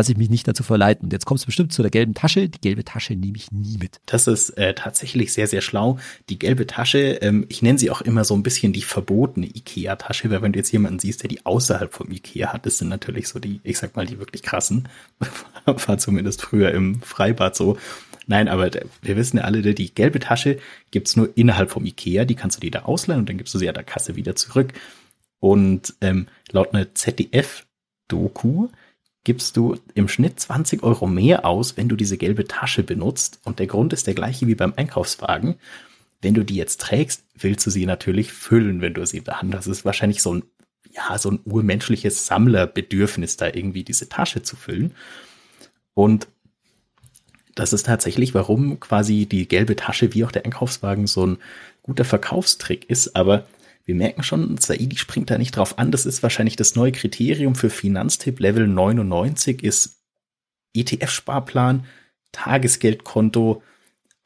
ich 0.07 0.17
mich 0.17 0.29
nicht 0.29 0.47
dazu 0.47 0.63
verleiten. 0.63 1.05
Und 1.05 1.13
jetzt 1.13 1.25
kommst 1.25 1.43
du 1.43 1.47
bestimmt 1.47 1.73
zu 1.73 1.81
der 1.81 1.91
gelben 1.91 2.13
Tasche. 2.13 2.47
Die 2.47 2.61
gelbe 2.61 2.85
Tasche 2.85 3.15
nehme 3.15 3.35
ich 3.35 3.51
nie 3.51 3.77
mit. 3.77 3.99
Das 4.05 4.27
ist 4.27 4.51
äh, 4.51 4.75
tatsächlich 4.75 5.33
sehr, 5.33 5.47
sehr 5.47 5.61
schlau. 5.61 5.97
Die 6.29 6.37
gelbe 6.37 6.67
Tasche, 6.67 7.17
ähm, 7.21 7.45
ich 7.49 7.61
nenne 7.61 7.79
sie 7.79 7.89
auch 7.89 8.01
immer 8.01 8.23
so 8.23 8.35
ein 8.35 8.43
bisschen 8.43 8.73
die 8.73 8.83
verbotene 8.83 9.47
IKEA-Tasche, 9.47 10.29
weil 10.29 10.41
wenn 10.43 10.53
du 10.53 10.59
jetzt 10.59 10.71
jemanden 10.71 10.99
siehst, 10.99 11.23
der 11.23 11.29
die 11.29 11.45
außerhalb 11.45 11.91
vom 11.91 12.11
IKEA 12.11 12.53
hat, 12.53 12.65
das 12.65 12.77
sind 12.77 12.89
natürlich 12.89 13.27
so 13.27 13.39
die, 13.39 13.59
ich 13.63 13.79
sag 13.79 13.95
mal, 13.95 14.05
die 14.05 14.19
wirklich 14.19 14.43
krassen. 14.43 14.87
War 15.65 15.97
zumindest 15.97 16.41
früher 16.41 16.71
im 16.71 17.01
Freibad 17.01 17.55
so. 17.55 17.77
Nein, 18.27 18.49
aber 18.49 18.69
wir 19.01 19.15
wissen 19.15 19.37
ja 19.37 19.43
alle, 19.43 19.61
die 19.61 19.95
gelbe 19.95 20.19
Tasche 20.19 20.59
gibt's 20.91 21.15
nur 21.15 21.35
innerhalb 21.35 21.71
vom 21.71 21.85
Ikea, 21.85 22.25
die 22.25 22.35
kannst 22.35 22.57
du 22.57 22.61
dir 22.61 22.71
da 22.71 22.81
ausleihen 22.83 23.21
und 23.21 23.29
dann 23.29 23.37
gibst 23.37 23.53
du 23.53 23.57
sie 23.57 23.69
an 23.69 23.73
der 23.73 23.83
Kasse 23.83 24.15
wieder 24.17 24.35
zurück. 24.35 24.73
Und 25.39 25.95
ähm, 26.01 26.27
laut 26.51 26.73
einer 26.73 26.93
ZDF-Doku 26.93 28.67
gibst 29.23 29.55
du 29.55 29.77
im 29.93 30.07
Schnitt 30.07 30.39
20 30.39 30.83
Euro 30.83 31.07
mehr 31.07 31.45
aus, 31.45 31.77
wenn 31.77 31.87
du 31.87 31.95
diese 31.95 32.17
gelbe 32.17 32.45
Tasche 32.45 32.83
benutzt. 32.83 33.39
Und 33.43 33.59
der 33.59 33.67
Grund 33.67 33.93
ist 33.93 34.07
der 34.07 34.13
gleiche 34.13 34.47
wie 34.47 34.55
beim 34.55 34.73
Einkaufswagen. 34.75 35.55
Wenn 36.21 36.33
du 36.33 36.43
die 36.43 36.55
jetzt 36.55 36.81
trägst, 36.81 37.23
willst 37.35 37.65
du 37.65 37.69
sie 37.69 37.85
natürlich 37.85 38.33
füllen, 38.33 38.81
wenn 38.81 38.93
du 38.93 39.05
sie 39.05 39.17
in 39.17 39.27
hast. 39.27 39.53
Das 39.53 39.67
ist 39.67 39.85
wahrscheinlich 39.85 40.21
so 40.21 40.33
ein, 40.33 40.43
ja, 40.91 41.17
so 41.17 41.31
ein 41.31 41.39
urmenschliches 41.45 42.25
Sammlerbedürfnis, 42.25 43.37
da 43.37 43.47
irgendwie 43.47 43.83
diese 43.83 44.09
Tasche 44.09 44.43
zu 44.43 44.55
füllen. 44.55 44.93
Und 45.93 46.27
das 47.57 47.73
ist 47.73 47.87
tatsächlich, 47.87 48.33
warum 48.33 48.79
quasi 48.79 49.25
die 49.25 49.47
gelbe 49.47 49.75
Tasche 49.75 50.13
wie 50.13 50.23
auch 50.23 50.31
der 50.31 50.45
Einkaufswagen 50.45 51.07
so 51.07 51.25
ein 51.25 51.37
guter 51.81 52.05
Verkaufstrick 52.05 52.89
ist. 52.89 53.15
Aber 53.15 53.47
wir 53.83 53.95
merken 53.95 54.21
schon, 54.21 54.57
Saidi 54.57 54.97
springt 54.97 55.31
da 55.31 55.37
nicht 55.37 55.55
drauf 55.55 55.79
an. 55.79 55.91
Das 55.91 56.05
ist 56.05 56.21
wahrscheinlich 56.21 56.55
das 56.55 56.75
neue 56.75 56.91
Kriterium 56.91 57.55
für 57.55 57.69
Finanztipp 57.69 58.39
Level 58.39 58.67
99 58.67 59.63
ist 59.63 59.97
ETF-Sparplan, 60.75 61.85
Tagesgeldkonto, 62.31 63.63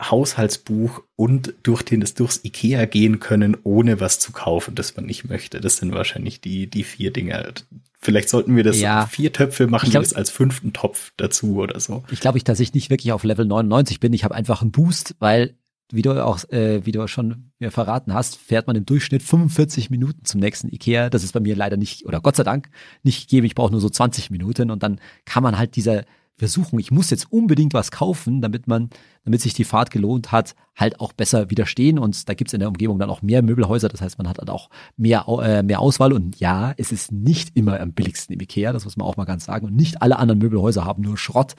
Haushaltsbuch 0.01 1.03
und 1.15 1.53
durch 1.63 1.83
den 1.83 2.01
es 2.01 2.15
durchs 2.15 2.43
Ikea 2.43 2.85
gehen 2.85 3.19
können, 3.19 3.55
ohne 3.63 3.99
was 3.99 4.19
zu 4.19 4.33
kaufen, 4.33 4.75
das 4.75 4.95
man 4.95 5.05
nicht 5.05 5.29
möchte. 5.29 5.61
Das 5.61 5.77
sind 5.77 5.93
wahrscheinlich 5.93 6.41
die, 6.41 6.67
die 6.67 6.83
vier 6.83 7.13
Dinge. 7.13 7.53
Vielleicht 8.03 8.29
sollten 8.29 8.55
wir 8.55 8.63
das 8.63 8.79
ja. 8.79 9.05
vier 9.05 9.31
Töpfe 9.31 9.67
machen, 9.67 9.91
glaub, 9.91 10.03
das 10.03 10.13
als 10.13 10.31
fünften 10.31 10.73
Topf 10.73 11.13
dazu 11.17 11.57
oder 11.57 11.79
so. 11.79 12.03
Ich 12.09 12.19
glaube, 12.19 12.39
ich, 12.39 12.43
dass 12.43 12.59
ich 12.59 12.73
nicht 12.73 12.89
wirklich 12.89 13.11
auf 13.11 13.23
Level 13.23 13.45
99 13.45 13.99
bin. 13.99 14.11
Ich 14.13 14.23
habe 14.23 14.33
einfach 14.33 14.63
einen 14.63 14.71
Boost, 14.71 15.15
weil 15.19 15.55
wie 15.91 16.01
du 16.01 16.25
auch, 16.25 16.43
äh, 16.49 16.85
wie 16.85 16.91
du 16.91 17.05
schon 17.07 17.51
mir 17.59 17.69
verraten 17.69 18.13
hast, 18.13 18.37
fährt 18.37 18.65
man 18.65 18.75
im 18.75 18.85
Durchschnitt 18.85 19.21
45 19.21 19.89
Minuten 19.89 20.23
zum 20.23 20.39
nächsten 20.39 20.73
Ikea. 20.73 21.09
Das 21.09 21.23
ist 21.23 21.33
bei 21.33 21.39
mir 21.39 21.55
leider 21.55 21.77
nicht, 21.77 22.05
oder 22.05 22.21
Gott 22.21 22.37
sei 22.37 22.43
Dank, 22.43 22.69
nicht 23.03 23.29
gegeben. 23.29 23.45
Ich 23.45 23.55
brauche 23.55 23.71
nur 23.71 23.81
so 23.81 23.89
20 23.89 24.31
Minuten 24.31 24.71
und 24.71 24.81
dann 24.83 24.99
kann 25.25 25.43
man 25.43 25.57
halt 25.57 25.75
dieser 25.75 26.05
Versuchung, 26.41 26.79
ich 26.79 26.89
muss 26.89 27.11
jetzt 27.11 27.31
unbedingt 27.31 27.75
was 27.75 27.91
kaufen, 27.91 28.41
damit 28.41 28.67
man, 28.67 28.89
damit 29.23 29.41
sich 29.41 29.53
die 29.53 29.63
Fahrt 29.63 29.91
gelohnt 29.91 30.31
hat, 30.31 30.55
halt 30.75 30.99
auch 30.99 31.13
besser 31.13 31.51
widerstehen. 31.51 31.99
Und 31.99 32.27
da 32.27 32.33
gibt's 32.33 32.53
in 32.53 32.59
der 32.59 32.69
Umgebung 32.69 32.97
dann 32.97 33.11
auch 33.11 33.21
mehr 33.21 33.43
Möbelhäuser. 33.43 33.89
Das 33.89 34.01
heißt, 34.01 34.17
man 34.17 34.27
hat 34.27 34.39
halt 34.39 34.49
auch 34.49 34.71
mehr, 34.97 35.25
äh, 35.27 35.61
mehr 35.61 35.79
Auswahl. 35.79 36.13
Und 36.13 36.39
ja, 36.39 36.73
es 36.77 36.91
ist 36.91 37.11
nicht 37.11 37.55
immer 37.55 37.79
am 37.79 37.93
billigsten 37.93 38.33
im 38.33 38.41
Ikea, 38.41 38.73
das 38.73 38.85
muss 38.85 38.97
man 38.97 39.05
auch 39.05 39.17
mal 39.17 39.25
ganz 39.25 39.45
sagen. 39.45 39.67
Und 39.67 39.75
nicht 39.75 40.01
alle 40.01 40.17
anderen 40.17 40.39
Möbelhäuser 40.39 40.83
haben 40.83 41.03
nur 41.03 41.15
Schrott. 41.15 41.53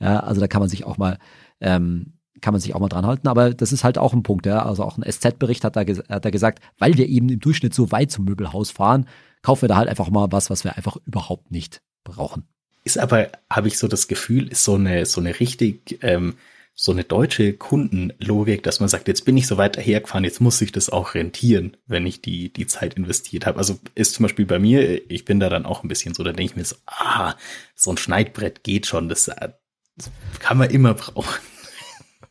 Ja, 0.00 0.20
also 0.20 0.42
da 0.42 0.48
kann 0.48 0.60
man 0.60 0.68
sich 0.68 0.84
auch 0.84 0.98
mal 0.98 1.16
ähm, 1.62 2.12
kann 2.42 2.52
man 2.52 2.60
sich 2.60 2.74
auch 2.74 2.80
mal 2.80 2.90
dran 2.90 3.06
halten, 3.06 3.28
aber 3.28 3.54
das 3.54 3.72
ist 3.72 3.82
halt 3.82 3.96
auch 3.96 4.12
ein 4.12 4.22
Punkt, 4.22 4.44
ja. 4.44 4.62
Also 4.62 4.84
auch 4.84 4.98
ein 4.98 5.10
SZ-Bericht 5.10 5.64
hat 5.64 5.76
hat 5.76 6.24
da 6.26 6.30
gesagt, 6.30 6.62
weil 6.76 6.98
wir 6.98 7.08
eben 7.08 7.30
im 7.30 7.40
Durchschnitt 7.40 7.72
so 7.72 7.90
weit 7.90 8.10
zum 8.10 8.26
Möbelhaus 8.26 8.70
fahren, 8.70 9.06
kaufen 9.40 9.62
wir 9.62 9.68
da 9.68 9.76
halt 9.76 9.88
einfach 9.88 10.10
mal 10.10 10.28
was, 10.30 10.50
was 10.50 10.62
wir 10.62 10.76
einfach 10.76 10.98
überhaupt 11.06 11.50
nicht 11.50 11.80
brauchen. 12.04 12.44
Ist 12.86 12.98
aber, 12.98 13.30
habe 13.50 13.66
ich 13.66 13.78
so 13.78 13.88
das 13.88 14.06
Gefühl, 14.06 14.46
ist 14.46 14.62
so 14.62 14.76
eine, 14.76 15.06
so 15.06 15.20
eine 15.20 15.40
richtig, 15.40 15.98
ähm, 16.02 16.36
so 16.72 16.92
eine 16.92 17.02
deutsche 17.02 17.52
Kundenlogik, 17.52 18.62
dass 18.62 18.78
man 18.78 18.88
sagt, 18.88 19.08
jetzt 19.08 19.24
bin 19.24 19.36
ich 19.36 19.48
so 19.48 19.56
weit 19.56 19.76
dahergefahren, 19.76 20.22
jetzt 20.22 20.40
muss 20.40 20.58
sich 20.58 20.70
das 20.70 20.88
auch 20.88 21.14
rentieren, 21.14 21.76
wenn 21.88 22.06
ich 22.06 22.20
die, 22.20 22.52
die 22.52 22.68
Zeit 22.68 22.94
investiert 22.94 23.44
habe. 23.44 23.58
Also 23.58 23.80
ist 23.96 24.14
zum 24.14 24.22
Beispiel 24.22 24.46
bei 24.46 24.60
mir, 24.60 25.10
ich 25.10 25.24
bin 25.24 25.40
da 25.40 25.48
dann 25.48 25.66
auch 25.66 25.82
ein 25.82 25.88
bisschen 25.88 26.14
so, 26.14 26.22
da 26.22 26.30
denke 26.30 26.52
ich 26.52 26.56
mir 26.56 26.64
so, 26.64 26.76
ah, 26.86 27.34
so 27.74 27.90
ein 27.90 27.96
Schneidbrett 27.96 28.62
geht 28.62 28.86
schon, 28.86 29.08
das, 29.08 29.24
das 29.24 30.10
kann 30.38 30.56
man 30.56 30.70
immer 30.70 30.94
brauchen. 30.94 31.34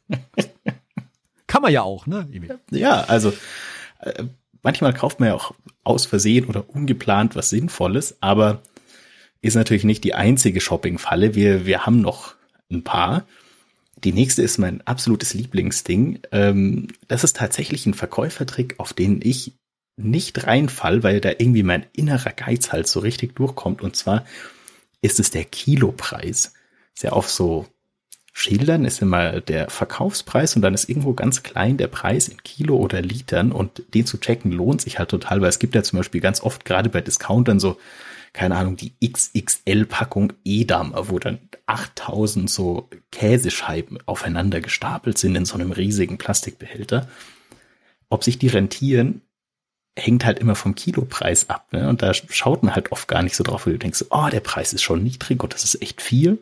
kann 1.48 1.64
man 1.64 1.74
ja 1.74 1.82
auch, 1.82 2.08
ne? 2.08 2.30
Ja, 2.72 3.02
also 3.02 3.34
äh, 4.00 4.24
manchmal 4.64 4.94
kauft 4.94 5.20
man 5.20 5.28
ja 5.28 5.36
auch 5.36 5.54
aus 5.84 6.06
Versehen 6.06 6.46
oder 6.46 6.70
ungeplant 6.70 7.36
was 7.36 7.50
Sinnvolles, 7.50 8.16
aber 8.22 8.62
ist 9.42 9.56
natürlich 9.56 9.84
nicht 9.84 10.04
die 10.04 10.16
einzige 10.16 10.62
Shopping-Falle. 10.62 11.36
Wir, 11.36 11.66
wir 11.66 11.86
haben 11.86 12.02
noch 12.02 12.36
ein 12.72 12.84
paar. 12.84 13.26
Die 14.04 14.12
nächste 14.12 14.42
ist 14.42 14.58
mein 14.58 14.82
absolutes 14.86 15.34
Lieblingsding. 15.34 16.20
Ähm, 16.32 16.88
das 17.08 17.24
ist 17.24 17.38
tatsächlich 17.38 17.86
ein 17.86 17.94
Verkäufertrick, 17.94 18.76
auf 18.80 18.94
den 18.94 19.22
ich 19.24 19.54
nicht 19.98 20.46
reinfall, 20.46 21.04
weil 21.04 21.22
da 21.22 21.30
irgendwie 21.30 21.64
mein 21.64 21.86
innerer 21.94 22.32
Geiz 22.32 22.72
halt 22.72 22.88
so 22.88 23.00
richtig 23.00 23.36
durchkommt. 23.36 23.82
Und 23.82 23.96
zwar 23.96 24.26
ist 25.02 25.20
es 25.20 25.32
der 25.32 25.46
Kilopreis. 25.46 26.54
Ist 26.94 27.04
ja 27.04 27.12
auf 27.12 27.30
so 27.30 27.68
Schildern 28.38 28.84
ist 28.84 29.02
immer 29.02 29.40
der 29.40 29.70
Verkaufspreis 29.70 30.58
und 30.58 30.62
dann 30.62 30.74
ist 30.74 30.90
irgendwo 30.90 31.14
ganz 31.14 31.42
klein 31.42 31.78
der 31.78 31.88
Preis 31.88 32.28
in 32.28 32.44
Kilo 32.44 32.76
oder 32.76 33.02
Litern 33.02 33.54
und 33.54 33.82
den 33.94 34.06
zu 34.06 34.18
checken 34.18 34.52
lohnt 34.52 34.82
sich 34.82 35.00
halt 35.00 35.08
total, 35.08 35.40
weil 35.40 35.48
es 35.48 35.58
gibt 35.58 35.74
ja 35.74 35.84
zum 35.84 36.00
Beispiel 36.00 36.20
ganz 36.20 36.42
oft 36.42 36.66
gerade 36.66 36.90
bei 36.90 37.00
Discountern 37.00 37.62
so, 37.62 37.78
keine 38.36 38.58
Ahnung, 38.58 38.76
die 38.76 38.94
XXL-Packung 39.02 40.34
Edam, 40.44 40.94
wo 40.94 41.20
dann 41.20 41.40
8000 41.68 42.50
so 42.50 42.90
Käsescheiben 43.12 43.98
aufeinander 44.06 44.60
gestapelt 44.60 45.18
sind 45.18 45.36
in 45.36 45.46
so 45.46 45.56
einem 45.56 45.72
riesigen 45.72 46.18
Plastikbehälter. 46.18 47.08
Ob 48.10 48.26
sich 48.26 48.38
die 48.38 48.50
rentieren, 48.50 49.22
hängt 49.98 50.26
halt 50.26 50.40
immer 50.40 50.56
vom 50.56 50.76
Kilopreis 50.76 51.50
ab. 51.50 51.72
Ne? 51.72 51.88
Und 51.88 52.02
da 52.02 52.14
schaut 52.14 52.62
man 52.62 52.76
halt 52.76 52.92
oft 52.92 53.08
gar 53.08 53.24
nicht 53.24 53.38
so 53.38 53.44
drauf, 53.44 53.66
weil 53.66 53.74
du 53.74 53.80
denkst, 53.80 54.06
oh, 54.10 54.28
der 54.30 54.42
Preis 54.42 54.74
ist 54.74 54.84
schon 54.84 55.02
niedrig 55.02 55.42
und 55.42 55.54
das 55.54 55.64
ist 55.64 55.82
echt 55.82 56.02
viel. 56.02 56.38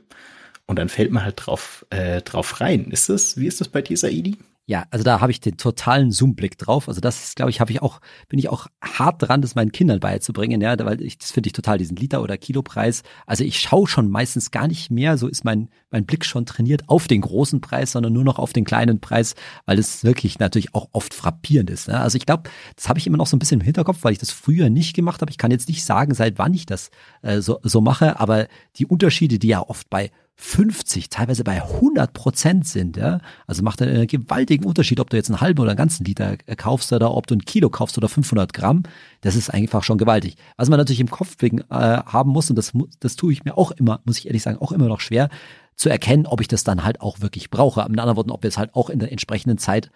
Und 0.66 0.80
dann 0.80 0.90
fällt 0.90 1.12
man 1.12 1.24
halt 1.24 1.46
drauf, 1.46 1.86
äh, 1.92 2.22
drauf 2.24 2.60
rein. 2.60 2.86
Ist 2.90 3.10
das, 3.10 3.38
wie 3.38 3.46
ist 3.48 3.62
das 3.62 3.68
bei 3.68 3.84
dir, 3.84 3.98
Saidi? 3.98 4.38
Ja, 4.65 4.86
also 4.91 5.03
da 5.03 5.20
habe 5.20 5.29
ich 5.29 5.41
den 5.41 5.58
totalen 5.58 6.12
Zoom-Blick 6.12 6.58
drauf. 6.58 6.88
Also 6.88 7.01
das 7.01 7.36
glaube 7.36 7.51
ich, 7.51 7.60
habe 7.60 7.72
ich 7.72 7.82
auch, 7.82 8.00
bin 8.29 8.39
ich 8.39 8.48
auch 8.48 8.67
hart 8.82 9.22
dran, 9.22 9.41
das 9.41 9.55
meinen 9.55 9.74
Kindern 9.74 10.00
beizubringen, 10.00 10.62
ja, 10.62 10.79
weil 10.86 11.01
ich, 11.01 11.17
das 11.17 11.32
finde 11.32 11.48
ich 11.48 11.53
total, 11.53 11.77
diesen 11.77 11.98
Liter- 11.98 12.22
oder 12.22 12.38
Kilopreis. 12.38 13.03
Also 13.25 13.43
ich 13.43 13.60
schaue 13.60 13.88
schon 13.88 14.10
meistens 14.10 14.51
gar 14.51 14.70
nicht 14.70 14.89
mehr, 14.89 15.17
so 15.17 15.27
ist 15.27 15.43
mein, 15.43 15.67
mein 15.91 16.05
Blick 16.05 16.24
schon 16.24 16.46
trainiert 16.46 16.88
auf 16.88 17.10
den 17.10 17.20
großen 17.20 17.60
Preis, 17.60 17.91
sondern 17.91 18.13
nur 18.13 18.24
noch 18.24 18.39
auf 18.39 18.53
den 18.53 18.63
kleinen 18.63 19.01
Preis, 19.01 19.36
weil 19.65 19.79
es 19.79 20.05
wirklich 20.05 20.39
natürlich 20.39 20.74
auch 20.74 20.88
oft 20.93 21.13
frappierend 21.13 21.70
ist. 21.70 21.89
Ne? 21.89 22.00
Also 22.00 22.15
ich 22.15 22.25
glaube, 22.25 22.50
das 22.77 22.88
habe 22.88 23.00
ich 23.00 23.08
immer 23.08 23.17
noch 23.17 23.27
so 23.27 23.36
ein 23.36 23.39
bisschen 23.39 23.60
im 23.60 23.65
Hinterkopf, 23.65 24.00
weil 24.03 24.13
ich 24.13 24.20
das 24.20 24.32
früher 24.32 24.70
nicht 24.70 24.96
gemacht 24.96 25.20
habe. 25.20 25.29
Ich 25.29 25.38
kann 25.38 25.51
jetzt 25.51 25.67
nicht 25.67 25.84
sagen, 25.84 26.13
seit 26.13 26.38
wann 26.38 26.53
ich 26.53 26.65
das 26.65 26.89
äh, 27.22 27.41
so, 27.41 27.60
so 27.63 27.82
mache, 27.82 28.17
aber 28.17 28.48
die 28.77 28.86
Unterschiede, 28.86 29.39
die 29.39 29.50
ja 29.50 29.62
oft 29.62 29.89
bei 29.89 30.10
50, 30.36 31.10
teilweise 31.10 31.44
bei 31.44 31.62
100 31.62 32.13
Prozent 32.13 32.68
sind. 32.68 32.98
Ja? 32.98 33.20
Also 33.48 33.63
macht 33.63 33.82
einen 33.82 34.08
gewaltigen 34.08 34.66
Unterschied, 34.66 35.00
ob 35.00 35.10
du 35.10 35.18
jetzt 35.18 35.30
einen 35.30 35.42
halben 35.42 35.60
oder 35.60 35.72
einen 35.72 35.78
ganzen 35.78 36.06
Liter 36.06 36.38
kaufst 36.58 36.92
oder 36.92 37.13
ob 37.13 37.28
du 37.28 37.36
ein 37.36 37.46
Kilo 37.46 37.70
kaufst 37.70 37.98
oder 37.98 38.10
500 38.10 38.52
Gramm. 38.54 38.84
Das 39.22 39.36
ist 39.36 39.50
einfach 39.50 39.84
schon 39.84 39.98
gewaltig. 39.98 40.36
Was 40.58 40.70
man 40.70 40.80
natürlich 40.80 41.00
im 41.00 41.10
Kopf 41.10 41.36
wegen, 41.40 41.60
äh, 41.60 41.63
haben 41.70 42.32
muss, 42.32 42.50
und 42.50 42.56
das, 42.56 42.74
das 43.00 43.16
tue 43.16 43.32
ich 43.32 43.46
mir 43.46 43.58
auch 43.58 43.72
immer, 43.72 44.02
muss 44.06 44.18
ich 44.18 44.28
ehrlich 44.28 44.44
sagen, 44.44 44.58
auch 44.60 44.72
immer 44.72 44.88
noch 44.88 45.02
schwer, 45.02 45.30
zu 45.75 45.90
erkennen, 45.90 46.25
ob 46.25 46.42
ich 46.42 46.48
das 46.48 46.63
dann 46.63 46.84
halt 46.84 47.02
auch 47.02 47.22
wirklich 47.22 47.50
brauche. 47.50 47.82
Mit 47.90 48.00
anderen 48.00 48.18
Worten, 48.18 48.32
ob 48.32 48.44
wir 48.44 48.48
es 48.48 48.58
halt 48.58 48.74
auch 48.75 48.90
in 48.90 49.00
der 49.00 49.12
entsprechenden 49.12 49.58
Zeit 49.58 49.92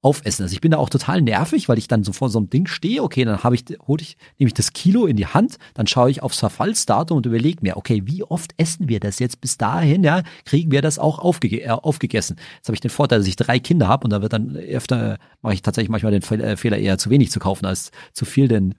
aufessen. 0.00 0.44
Also 0.44 0.52
ich 0.52 0.60
bin 0.60 0.70
da 0.70 0.78
auch 0.78 0.90
total 0.90 1.22
nervig, 1.22 1.68
weil 1.68 1.78
ich 1.78 1.88
dann 1.88 2.04
so 2.04 2.12
vor 2.12 2.28
so 2.28 2.38
einem 2.38 2.50
Ding 2.50 2.66
stehe, 2.66 3.02
okay, 3.02 3.24
dann 3.24 3.42
habe 3.42 3.56
ich, 3.56 3.64
hole 3.86 4.00
ich, 4.00 4.16
nehme 4.38 4.48
ich 4.48 4.54
das 4.54 4.72
Kilo 4.72 5.06
in 5.06 5.16
die 5.16 5.26
Hand, 5.26 5.58
dann 5.74 5.86
schaue 5.86 6.10
ich 6.10 6.22
aufs 6.22 6.38
Verfallsdatum 6.38 7.16
und 7.16 7.26
überlege 7.26 7.58
mir, 7.62 7.76
okay, 7.76 8.02
wie 8.04 8.22
oft 8.22 8.52
essen 8.58 8.88
wir 8.88 9.00
das 9.00 9.18
jetzt 9.18 9.40
bis 9.40 9.58
dahin, 9.58 10.04
ja, 10.04 10.22
kriegen 10.44 10.70
wir 10.70 10.82
das 10.82 10.98
auch 10.98 11.18
aufge 11.18 11.48
äh, 11.48 11.68
aufgegessen. 11.68 12.36
Jetzt 12.56 12.68
habe 12.68 12.74
ich 12.74 12.80
den 12.80 12.90
Vorteil, 12.90 13.18
dass 13.18 13.26
ich 13.26 13.36
drei 13.36 13.58
Kinder 13.58 13.88
habe 13.88 14.04
und 14.04 14.10
da 14.10 14.22
wird 14.22 14.32
dann 14.32 14.56
öfter, 14.56 15.18
mache 15.42 15.54
ich 15.54 15.62
tatsächlich 15.62 15.90
manchmal 15.90 16.12
den 16.12 16.22
äh, 16.40 16.56
Fehler 16.56 16.78
eher 16.78 16.98
zu 16.98 17.10
wenig 17.10 17.32
zu 17.32 17.40
kaufen 17.40 17.66
als 17.66 17.90
zu 18.12 18.24
viel, 18.24 18.46
denn 18.46 18.74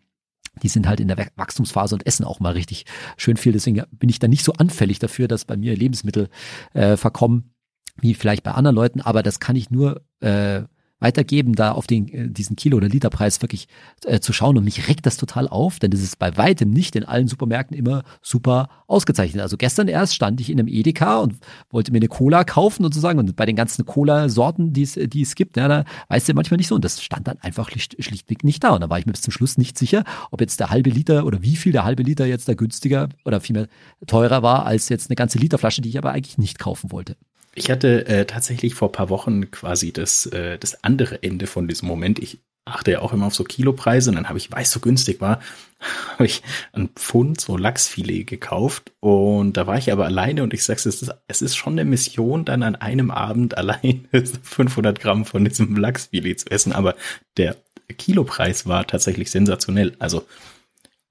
die 0.63 0.69
sind 0.69 0.87
halt 0.87 0.99
in 0.99 1.09
der 1.09 1.17
Wachstumsphase 1.35 1.95
und 1.95 2.05
essen 2.05 2.25
auch 2.25 2.39
mal 2.39 2.53
richtig 2.53 2.85
schön 3.17 3.37
viel. 3.37 3.53
Deswegen 3.53 3.83
bin 3.91 4.09
ich 4.09 4.19
da 4.19 4.27
nicht 4.27 4.43
so 4.43 4.53
anfällig 4.53 4.99
dafür, 4.99 5.27
dass 5.27 5.45
bei 5.45 5.57
mir 5.57 5.75
Lebensmittel 5.75 6.29
äh, 6.73 6.97
verkommen, 6.97 7.53
wie 7.97 8.13
vielleicht 8.13 8.43
bei 8.43 8.51
anderen 8.51 8.75
Leuten, 8.75 9.01
aber 9.01 9.23
das 9.23 9.39
kann 9.39 9.55
ich 9.55 9.69
nur 9.69 10.01
äh, 10.21 10.63
weitergeben, 10.99 11.53
da 11.53 11.71
auf 11.71 11.87
den, 11.87 12.07
äh, 12.09 12.29
diesen 12.29 12.55
Kilo- 12.55 12.77
oder 12.77 12.89
Literpreis 12.89 13.41
wirklich 13.41 13.67
äh, 14.05 14.19
zu 14.19 14.33
schauen. 14.33 14.57
Und 14.57 14.63
mich 14.63 14.87
regt 14.87 15.05
das 15.05 15.17
total 15.17 15.47
auf, 15.47 15.79
denn 15.79 15.91
das 15.91 16.01
ist 16.01 16.19
bei 16.19 16.35
weitem 16.37 16.69
nicht 16.71 16.95
in 16.95 17.05
allen 17.05 17.27
Supermärkten 17.27 17.77
immer 17.77 18.03
super 18.21 18.69
ausgezeichnet. 18.87 19.41
Also 19.41 19.57
gestern 19.57 19.87
erst 19.87 20.15
stand 20.15 20.41
ich 20.41 20.49
in 20.49 20.59
einem 20.59 20.67
Edeka 20.67 21.19
und 21.19 21.35
wollte 21.69 21.91
mir 21.91 21.97
eine 21.97 22.07
Cola 22.07 22.43
kaufen 22.43 22.83
sozusagen. 22.83 23.19
Und 23.19 23.35
bei 23.35 23.45
den 23.45 23.55
ganzen 23.55 23.85
Cola-Sorten, 23.85 24.73
die 24.73 24.83
es, 24.83 24.93
die 24.93 25.21
es 25.21 25.35
gibt, 25.35 25.57
ja, 25.57 25.67
da 25.67 25.85
weißt 26.09 26.29
du 26.29 26.33
manchmal 26.33 26.57
nicht 26.57 26.67
so. 26.67 26.75
Und 26.75 26.85
das 26.85 27.01
stand 27.01 27.27
dann 27.27 27.37
einfach 27.39 27.69
schlicht, 27.69 27.95
schlichtweg 28.03 28.43
nicht 28.43 28.63
da. 28.63 28.71
Und 28.71 28.81
da 28.81 28.89
war 28.89 28.99
ich 28.99 29.05
mir 29.05 29.13
bis 29.13 29.21
zum 29.21 29.31
Schluss 29.31 29.57
nicht 29.57 29.77
sicher, 29.77 30.03
ob 30.31 30.41
jetzt 30.41 30.59
der 30.59 30.69
halbe 30.69 30.89
Liter 30.89 31.25
oder 31.25 31.41
wie 31.41 31.55
viel 31.55 31.71
der 31.71 31.85
halbe 31.85 32.03
Liter 32.03 32.25
jetzt 32.25 32.47
da 32.47 32.53
günstiger 32.53 33.09
oder 33.25 33.39
vielmehr 33.39 33.67
teurer 34.07 34.43
war 34.43 34.65
als 34.65 34.89
jetzt 34.89 35.09
eine 35.09 35.15
ganze 35.15 35.37
Literflasche, 35.37 35.81
die 35.81 35.89
ich 35.89 35.97
aber 35.97 36.11
eigentlich 36.11 36.37
nicht 36.37 36.59
kaufen 36.59 36.91
wollte. 36.91 37.15
Ich 37.55 37.69
hatte 37.69 38.05
äh, 38.07 38.25
tatsächlich 38.25 38.75
vor 38.75 38.91
paar 38.91 39.09
Wochen 39.09 39.51
quasi 39.51 39.91
das, 39.91 40.25
äh, 40.27 40.57
das 40.57 40.83
andere 40.83 41.23
Ende 41.23 41.47
von 41.47 41.67
diesem 41.67 41.87
Moment. 41.87 42.19
Ich 42.19 42.39
achte 42.65 42.91
ja 42.91 43.01
auch 43.01 43.13
immer 43.13 43.25
auf 43.25 43.35
so 43.35 43.43
Kilopreise 43.43 44.11
und 44.11 44.15
dann 44.15 44.29
habe 44.29 44.37
ich, 44.37 44.51
weil 44.51 44.61
es 44.61 44.71
so 44.71 44.79
günstig 44.79 45.21
war, 45.21 45.39
habe 46.13 46.25
ich 46.25 46.43
ein 46.73 46.89
Pfund 46.89 47.41
so 47.41 47.57
Lachsfilet 47.57 48.25
gekauft 48.25 48.91
und 48.99 49.57
da 49.57 49.65
war 49.67 49.77
ich 49.77 49.91
aber 49.91 50.05
alleine 50.05 50.43
und 50.43 50.53
ich 50.53 50.63
sag's, 50.63 50.85
es 50.85 51.01
ist, 51.01 51.11
es 51.27 51.41
ist 51.41 51.55
schon 51.55 51.73
eine 51.73 51.85
Mission, 51.85 52.45
dann 52.45 52.63
an 52.63 52.75
einem 52.75 53.11
Abend 53.11 53.57
allein 53.57 54.07
500 54.11 54.99
Gramm 54.99 55.25
von 55.25 55.45
diesem 55.45 55.75
Lachsfilet 55.75 56.39
zu 56.39 56.51
essen, 56.51 56.73
aber 56.73 56.95
der 57.37 57.55
Kilopreis 57.97 58.67
war 58.67 58.85
tatsächlich 58.85 59.31
sensationell. 59.31 59.95
Also 59.97 60.25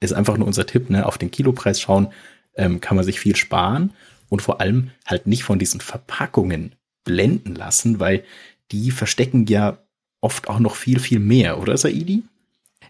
ist 0.01 0.13
einfach 0.13 0.37
nur 0.37 0.47
unser 0.47 0.67
Tipp, 0.67 0.91
ne? 0.91 1.07
auf 1.07 1.19
den 1.19 1.33
Kilopreis 1.33 1.81
schauen, 1.81 2.13
ähm, 2.55 2.81
kann 2.81 2.97
man 2.97 3.05
sich 3.05 3.19
viel 3.19 3.35
sparen 3.35 3.93
und 4.29 4.43
vor 4.43 4.61
allem 4.61 4.91
halt 5.07 5.27
nicht 5.27 5.45
von 5.45 5.59
diesen 5.59 5.81
Verpackungen 5.81 6.75
blenden 7.05 7.55
lassen, 7.55 8.01
weil 8.01 8.25
die 8.71 8.91
verstecken 8.91 9.47
ja 9.47 9.79
oft 10.21 10.49
auch 10.49 10.59
noch 10.59 10.75
viel, 10.75 10.99
viel 10.99 11.21
mehr, 11.21 11.61
oder 11.61 11.77
Saidi? 11.77 12.23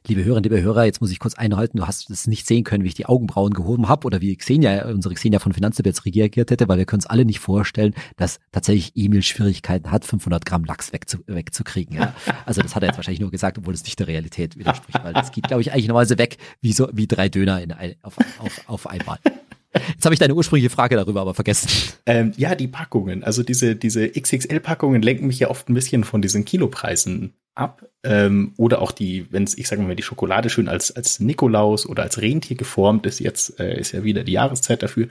Liebe 0.07 0.25
Hörerinnen, 0.25 0.51
liebe 0.51 0.63
Hörer, 0.63 0.85
jetzt 0.85 1.01
muss 1.01 1.11
ich 1.11 1.19
kurz 1.19 1.35
einhalten, 1.35 1.79
du 1.79 1.87
hast 1.87 2.09
es 2.09 2.27
nicht 2.27 2.47
sehen 2.47 2.65
können, 2.65 2.85
wie 2.85 2.89
ich 2.89 2.95
die 2.95 3.07
Augenbrauen 3.07 3.53
gehoben 3.53 3.89
habe 3.89 4.07
oder 4.07 4.21
wie 4.21 4.35
Xenia, 4.37 4.89
unsere 4.89 5.15
Xenia 5.15 5.39
von 5.39 5.53
jetzt 5.53 6.05
reagiert 6.05 6.51
hätte, 6.51 6.69
weil 6.69 6.79
wir 6.79 6.87
können 6.87 6.99
uns 6.99 7.07
alle 7.07 7.25
nicht 7.25 7.41
vorstellen, 7.41 7.95
dass 8.17 8.39
tatsächlich 8.53 8.93
Emil 8.95 9.23
Schwierigkeiten 9.23 9.91
hat, 9.91 10.05
500 10.05 10.47
Gramm 10.47 10.65
Lachs 10.65 10.93
wegzu 10.93 11.19
wegzukriegen. 11.27 11.97
Ja? 11.97 12.15
Also 12.47 12.63
das 12.63 12.75
hat 12.75 12.83
er 12.83 12.89
jetzt 12.89 12.97
wahrscheinlich 12.97 13.21
nur 13.21 13.31
gesagt, 13.31 13.59
obwohl 13.59 13.75
es 13.75 13.85
nicht 13.85 13.99
der 13.99 14.07
Realität 14.07 14.57
widerspricht, 14.57 15.03
weil 15.03 15.13
das 15.13 15.33
geht, 15.33 15.49
glaube 15.49 15.63
ich, 15.63 15.73
eigentlich 15.73 15.89
normalerweise 15.89 16.19
weg 16.19 16.39
wie 16.61 16.73
so 16.73 16.89
wie 16.93 17.07
drei 17.07 17.29
Döner 17.29 17.61
in 17.61 17.75
auf, 18.03 18.17
auf, 18.39 18.63
auf 18.67 18.87
einmal. 18.87 19.19
Jetzt 19.89 20.05
habe 20.05 20.15
ich 20.15 20.19
deine 20.19 20.35
ursprüngliche 20.35 20.71
Frage 20.71 20.97
darüber 20.97 21.21
aber 21.21 21.35
vergessen. 21.35 21.69
Ähm, 22.07 22.33
ja, 22.37 22.55
die 22.55 22.69
Packungen. 22.69 23.23
Also 23.25 23.43
diese, 23.43 23.77
diese 23.77 24.09
XXL-Packungen 24.09 25.03
lenken 25.03 25.27
mich 25.27 25.39
ja 25.39 25.51
oft 25.51 25.69
ein 25.69 25.75
bisschen 25.75 26.05
von 26.05 26.23
diesen 26.23 26.45
Kilopreisen 26.45 27.35
ab. 27.55 27.87
Ähm, 28.05 28.55
oder 28.57 28.81
auch 28.81 28.93
die, 28.93 29.27
wenn 29.31 29.45
es, 29.45 29.59
ich 29.59 29.69
sage 29.69 29.83
mal, 29.83 29.97
die 29.97 30.03
Schokolade 30.03 30.49
schön 30.51 30.69
als, 30.69 30.95
als 30.95 31.21
Nikolaus 31.21 31.87
oder 31.87 32.05
als 32.05 32.21
Rentier 32.21 32.57
geformt 32.57 33.07
ist, 33.07 33.21
jetzt 33.21 33.59
äh, 33.61 33.79
ist 33.79 33.93
ja 33.93 34.05
wieder 34.05 34.25
die 34.25 34.33
Jahreszeit 34.33 34.83
dafür. 34.83 35.09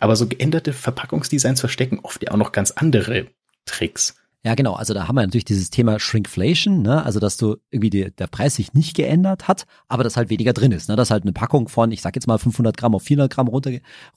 Aber 0.00 0.16
so 0.16 0.26
geänderte 0.26 0.72
Verpackungsdesigns 0.72 1.60
verstecken 1.60 2.00
oft 2.02 2.22
ja 2.22 2.32
auch 2.32 2.36
noch 2.36 2.52
ganz 2.52 2.72
andere 2.72 3.26
Tricks. 3.66 4.16
Ja, 4.46 4.54
genau. 4.54 4.74
Also 4.74 4.92
da 4.92 5.08
haben 5.08 5.14
wir 5.16 5.22
natürlich 5.22 5.46
dieses 5.46 5.70
Thema 5.70 5.98
Shrinkflation, 5.98 6.82
ne? 6.82 7.02
also 7.02 7.18
dass 7.18 7.38
du 7.38 7.56
irgendwie 7.70 7.88
die, 7.88 8.10
der 8.10 8.26
Preis 8.26 8.56
sich 8.56 8.74
nicht 8.74 8.94
geändert 8.94 9.48
hat, 9.48 9.64
aber 9.88 10.04
dass 10.04 10.18
halt 10.18 10.28
weniger 10.28 10.52
drin 10.52 10.70
ist, 10.70 10.90
ne? 10.90 10.96
dass 10.96 11.10
halt 11.10 11.22
eine 11.22 11.32
Packung 11.32 11.68
von, 11.68 11.90
ich 11.92 12.02
sag 12.02 12.14
jetzt 12.14 12.26
mal 12.26 12.36
500 12.36 12.76
Gramm 12.76 12.94
auf 12.94 13.04
400 13.04 13.32
Gramm 13.32 13.48
runter, 13.48 13.70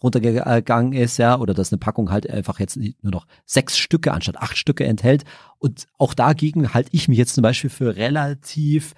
runtergegangen 0.04 0.92
ist, 0.92 1.18
ja, 1.18 1.40
oder 1.40 1.54
dass 1.54 1.72
eine 1.72 1.80
Packung 1.80 2.12
halt 2.12 2.30
einfach 2.30 2.60
jetzt 2.60 2.76
nur 2.76 3.12
noch 3.14 3.26
sechs 3.46 3.78
Stücke 3.78 4.12
anstatt 4.12 4.36
acht 4.36 4.58
Stücke 4.58 4.84
enthält. 4.84 5.24
Und 5.60 5.88
auch 5.98 6.14
dagegen 6.14 6.74
halte 6.74 6.90
ich 6.92 7.08
mich 7.08 7.18
jetzt 7.18 7.34
zum 7.34 7.42
Beispiel 7.42 7.70
für 7.70 7.96
relativ 7.96 8.96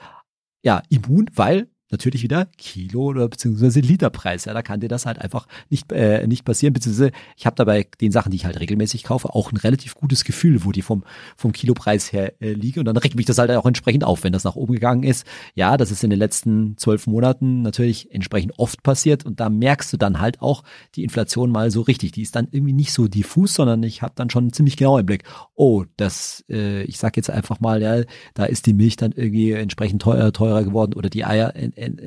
ja 0.63 0.81
immun, 0.89 1.29
weil 1.35 1.69
natürlich 1.91 2.23
wieder 2.23 2.47
Kilo 2.57 3.05
oder 3.05 3.27
beziehungsweise 3.27 3.79
Literpreis. 3.79 4.45
Ja, 4.45 4.53
da 4.53 4.61
kann 4.61 4.79
dir 4.79 4.89
das 4.89 5.05
halt 5.05 5.19
einfach 5.19 5.47
nicht 5.69 5.91
äh, 5.91 6.25
nicht 6.27 6.45
passieren. 6.45 6.73
Beziehungsweise 6.73 7.11
ich 7.37 7.45
habe 7.45 7.55
dabei 7.55 7.87
den 8.01 8.11
Sachen, 8.11 8.31
die 8.31 8.37
ich 8.37 8.45
halt 8.45 8.59
regelmäßig 8.59 9.03
kaufe, 9.03 9.33
auch 9.33 9.51
ein 9.51 9.57
relativ 9.57 9.95
gutes 9.95 10.23
Gefühl, 10.23 10.63
wo 10.65 10.71
die 10.71 10.81
vom 10.81 11.03
vom 11.35 11.51
Kilopreis 11.51 12.11
her 12.11 12.33
äh, 12.41 12.53
liegen. 12.53 12.79
Und 12.79 12.85
dann 12.85 12.97
regt 12.97 13.15
mich 13.15 13.25
das 13.25 13.37
halt 13.37 13.51
auch 13.51 13.65
entsprechend 13.65 14.03
auf, 14.03 14.23
wenn 14.23 14.33
das 14.33 14.43
nach 14.43 14.55
oben 14.55 14.73
gegangen 14.73 15.03
ist. 15.03 15.25
Ja, 15.55 15.77
das 15.77 15.91
ist 15.91 16.03
in 16.03 16.09
den 16.09 16.19
letzten 16.19 16.77
zwölf 16.77 17.07
Monaten 17.07 17.61
natürlich 17.61 18.13
entsprechend 18.13 18.53
oft 18.57 18.83
passiert. 18.83 19.25
Und 19.25 19.39
da 19.39 19.49
merkst 19.49 19.91
du 19.91 19.97
dann 19.97 20.19
halt 20.19 20.41
auch 20.41 20.63
die 20.95 21.03
Inflation 21.03 21.51
mal 21.51 21.71
so 21.71 21.81
richtig. 21.81 22.11
Die 22.11 22.21
ist 22.21 22.35
dann 22.35 22.47
irgendwie 22.51 22.73
nicht 22.73 22.93
so 22.93 23.07
diffus, 23.07 23.55
sondern 23.55 23.83
ich 23.83 24.01
habe 24.01 24.13
dann 24.15 24.29
schon 24.29 24.53
ziemlich 24.53 24.77
genau 24.77 24.97
im 24.97 25.05
Blick. 25.05 25.23
Oh, 25.55 25.85
das, 25.97 26.43
äh, 26.49 26.83
ich 26.83 26.97
sag 26.97 27.17
jetzt 27.17 27.29
einfach 27.29 27.59
mal, 27.59 27.81
ja, 27.81 28.03
da 28.33 28.45
ist 28.45 28.65
die 28.65 28.73
Milch 28.73 28.95
dann 28.95 29.11
irgendwie 29.11 29.51
entsprechend 29.51 30.01
teurer, 30.01 30.31
teurer 30.31 30.63
geworden 30.63 30.93
oder 30.93 31.09
die 31.09 31.25
Eier 31.25 31.55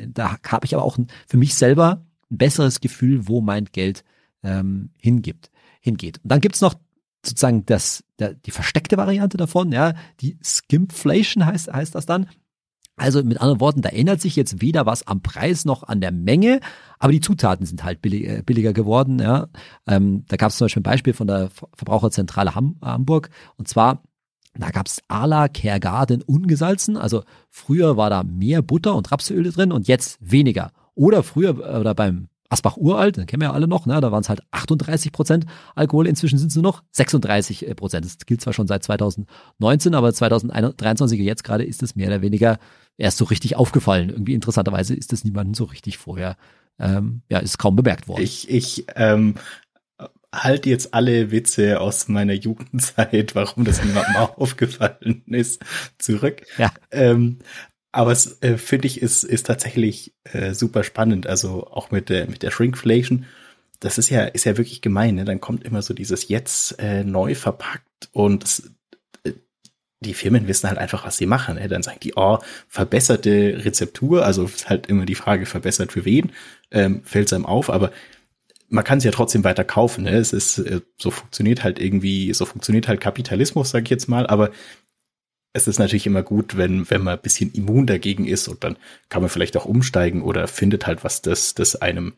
da 0.08 0.38
habe 0.46 0.66
ich 0.66 0.74
aber 0.74 0.84
auch 0.84 0.98
für 1.26 1.36
mich 1.36 1.54
selber 1.54 2.04
ein 2.30 2.38
besseres 2.38 2.80
Gefühl, 2.80 3.28
wo 3.28 3.40
mein 3.40 3.66
Geld 3.66 4.04
ähm, 4.42 4.90
hingibt, 4.98 5.50
hingeht. 5.80 6.18
Und 6.22 6.30
dann 6.30 6.40
gibt's 6.40 6.60
noch 6.60 6.74
sozusagen 7.24 7.64
das, 7.66 8.04
der, 8.18 8.34
die 8.34 8.50
versteckte 8.50 8.96
Variante 8.96 9.36
davon, 9.36 9.72
ja, 9.72 9.94
die 10.20 10.38
Skimpflation 10.42 11.46
heißt, 11.46 11.72
heißt 11.72 11.94
das 11.94 12.06
dann. 12.06 12.26
Also 12.96 13.22
mit 13.22 13.40
anderen 13.40 13.60
Worten, 13.60 13.80
da 13.80 13.88
ändert 13.88 14.20
sich 14.20 14.36
jetzt 14.36 14.60
weder 14.60 14.84
was 14.84 15.06
am 15.06 15.22
Preis 15.22 15.64
noch 15.64 15.82
an 15.82 16.00
der 16.00 16.12
Menge, 16.12 16.60
aber 16.98 17.12
die 17.12 17.20
Zutaten 17.20 17.64
sind 17.64 17.84
halt 17.84 18.02
billiger, 18.02 18.38
äh, 18.38 18.42
billiger 18.42 18.72
geworden. 18.72 19.18
Ja. 19.18 19.48
Ähm, 19.86 20.24
da 20.28 20.36
gab 20.36 20.50
es 20.50 20.58
zum 20.58 20.66
Beispiel 20.66 20.80
ein 20.80 20.84
Beispiel 20.84 21.12
von 21.14 21.26
der 21.26 21.50
Verbraucherzentrale 21.50 22.54
Ham 22.54 22.76
Hamburg 22.82 23.30
und 23.56 23.66
zwar 23.66 24.02
Da 24.54 24.70
gab's 24.70 25.00
Ala 25.08 25.48
Care 25.48 25.80
Garden 25.80 26.22
ungesalzen. 26.22 26.96
Also 26.96 27.24
früher 27.48 27.96
war 27.96 28.10
da 28.10 28.22
mehr 28.22 28.62
Butter 28.62 28.94
und 28.94 29.10
Rapsöl 29.10 29.50
drin 29.50 29.72
und 29.72 29.88
jetzt 29.88 30.18
weniger. 30.20 30.72
Oder 30.94 31.22
früher 31.22 31.58
oder 31.80 31.94
beim 31.94 32.28
Asbach 32.52 32.76
Uralt, 32.76 33.16
den 33.16 33.24
kennen 33.24 33.40
wir 33.40 33.48
ja 33.48 33.54
alle 33.54 33.66
noch, 33.66 33.86
ne? 33.86 33.98
da 34.02 34.12
waren 34.12 34.20
es 34.20 34.28
halt 34.28 34.42
38 34.50 35.10
Prozent 35.10 35.46
Alkohol, 35.74 36.06
inzwischen 36.06 36.38
sind 36.38 36.48
es 36.48 36.54
nur 36.54 36.62
noch 36.62 36.82
36 36.90 37.66
äh, 37.66 37.74
Prozent. 37.74 38.04
Das 38.04 38.18
gilt 38.26 38.42
zwar 38.42 38.52
schon 38.52 38.66
seit 38.66 38.82
2019, 38.82 39.94
aber 39.94 40.12
2023 40.12 41.18
jetzt 41.20 41.44
gerade 41.44 41.64
ist 41.64 41.82
es 41.82 41.96
mehr 41.96 42.08
oder 42.08 42.20
weniger 42.20 42.58
erst 42.98 43.16
so 43.16 43.24
richtig 43.24 43.56
aufgefallen. 43.56 44.10
Irgendwie 44.10 44.34
interessanterweise 44.34 44.94
ist 44.94 45.12
das 45.12 45.24
niemandem 45.24 45.54
so 45.54 45.64
richtig 45.64 45.96
vorher, 45.96 46.36
ähm, 46.78 47.22
ja, 47.30 47.38
ist 47.38 47.56
kaum 47.56 47.74
bemerkt 47.74 48.06
worden. 48.06 48.22
Ich, 48.22 48.50
ich 48.50 48.84
ähm, 48.96 49.36
halte 50.32 50.70
jetzt 50.70 50.94
alle 50.94 51.30
Witze 51.30 51.80
aus 51.80 52.08
meiner 52.08 52.32
Jugendzeit, 52.32 53.34
warum 53.34 53.64
das 53.64 53.84
niemandem 53.84 54.16
aufgefallen 54.16 55.22
ist, 55.26 55.62
zurück. 55.98 56.42
Ja. 56.58 56.72
Ähm, 56.90 57.38
aber 57.92 58.12
es 58.12 58.40
äh, 58.42 58.56
finde 58.56 58.86
ich 58.86 59.02
ist 59.02 59.22
ist 59.22 59.46
tatsächlich 59.46 60.14
äh, 60.24 60.54
super 60.54 60.82
spannend. 60.82 61.26
Also 61.26 61.66
auch 61.66 61.90
mit 61.90 62.08
der 62.08 62.26
mit 62.26 62.42
der 62.42 62.50
Shrinkflation. 62.50 63.26
Das 63.80 63.98
ist 63.98 64.08
ja 64.08 64.24
ist 64.24 64.44
ja 64.44 64.56
wirklich 64.56 64.80
gemein. 64.80 65.16
Ne? 65.16 65.24
Dann 65.26 65.40
kommt 65.40 65.64
immer 65.64 65.82
so 65.82 65.92
dieses 65.92 66.28
jetzt 66.28 66.78
äh, 66.78 67.04
neu 67.04 67.34
verpackt 67.34 68.08
und 68.12 68.44
das, 68.44 68.72
äh, 69.24 69.32
die 70.00 70.14
Firmen 70.14 70.48
wissen 70.48 70.68
halt 70.68 70.78
einfach, 70.78 71.04
was 71.04 71.18
sie 71.18 71.26
machen. 71.26 71.56
Ne? 71.56 71.68
Dann 71.68 71.82
sagen 71.82 72.00
die, 72.02 72.14
oh, 72.16 72.38
verbesserte 72.66 73.60
Rezeptur. 73.62 74.24
Also 74.24 74.44
ist 74.44 74.70
halt 74.70 74.86
immer 74.86 75.04
die 75.04 75.14
Frage, 75.14 75.44
verbessert 75.44 75.92
für 75.92 76.06
wen? 76.06 76.32
Ähm, 76.70 77.02
Fällt 77.04 77.26
es 77.26 77.34
einem 77.34 77.44
auf, 77.44 77.68
aber 77.68 77.92
man 78.72 78.84
kann 78.84 78.98
es 78.98 79.04
ja 79.04 79.10
trotzdem 79.10 79.44
weiter 79.44 79.64
kaufen. 79.64 80.04
Ne? 80.04 80.16
Es 80.16 80.32
ist 80.32 80.58
äh, 80.58 80.80
so 80.98 81.10
funktioniert 81.10 81.62
halt 81.62 81.78
irgendwie, 81.78 82.32
so 82.32 82.46
funktioniert 82.46 82.88
halt 82.88 83.00
Kapitalismus, 83.00 83.70
sage 83.70 83.84
ich 83.84 83.90
jetzt 83.90 84.08
mal. 84.08 84.26
Aber 84.26 84.50
es 85.52 85.68
ist 85.68 85.78
natürlich 85.78 86.06
immer 86.06 86.22
gut, 86.22 86.56
wenn, 86.56 86.88
wenn 86.90 87.02
man 87.02 87.18
ein 87.18 87.22
bisschen 87.22 87.52
immun 87.52 87.86
dagegen 87.86 88.24
ist 88.24 88.48
und 88.48 88.64
dann 88.64 88.78
kann 89.10 89.20
man 89.20 89.28
vielleicht 89.28 89.56
auch 89.58 89.66
umsteigen 89.66 90.22
oder 90.22 90.48
findet 90.48 90.86
halt 90.86 91.04
was, 91.04 91.20
das, 91.20 91.54
das 91.54 91.76
einem, 91.76 92.14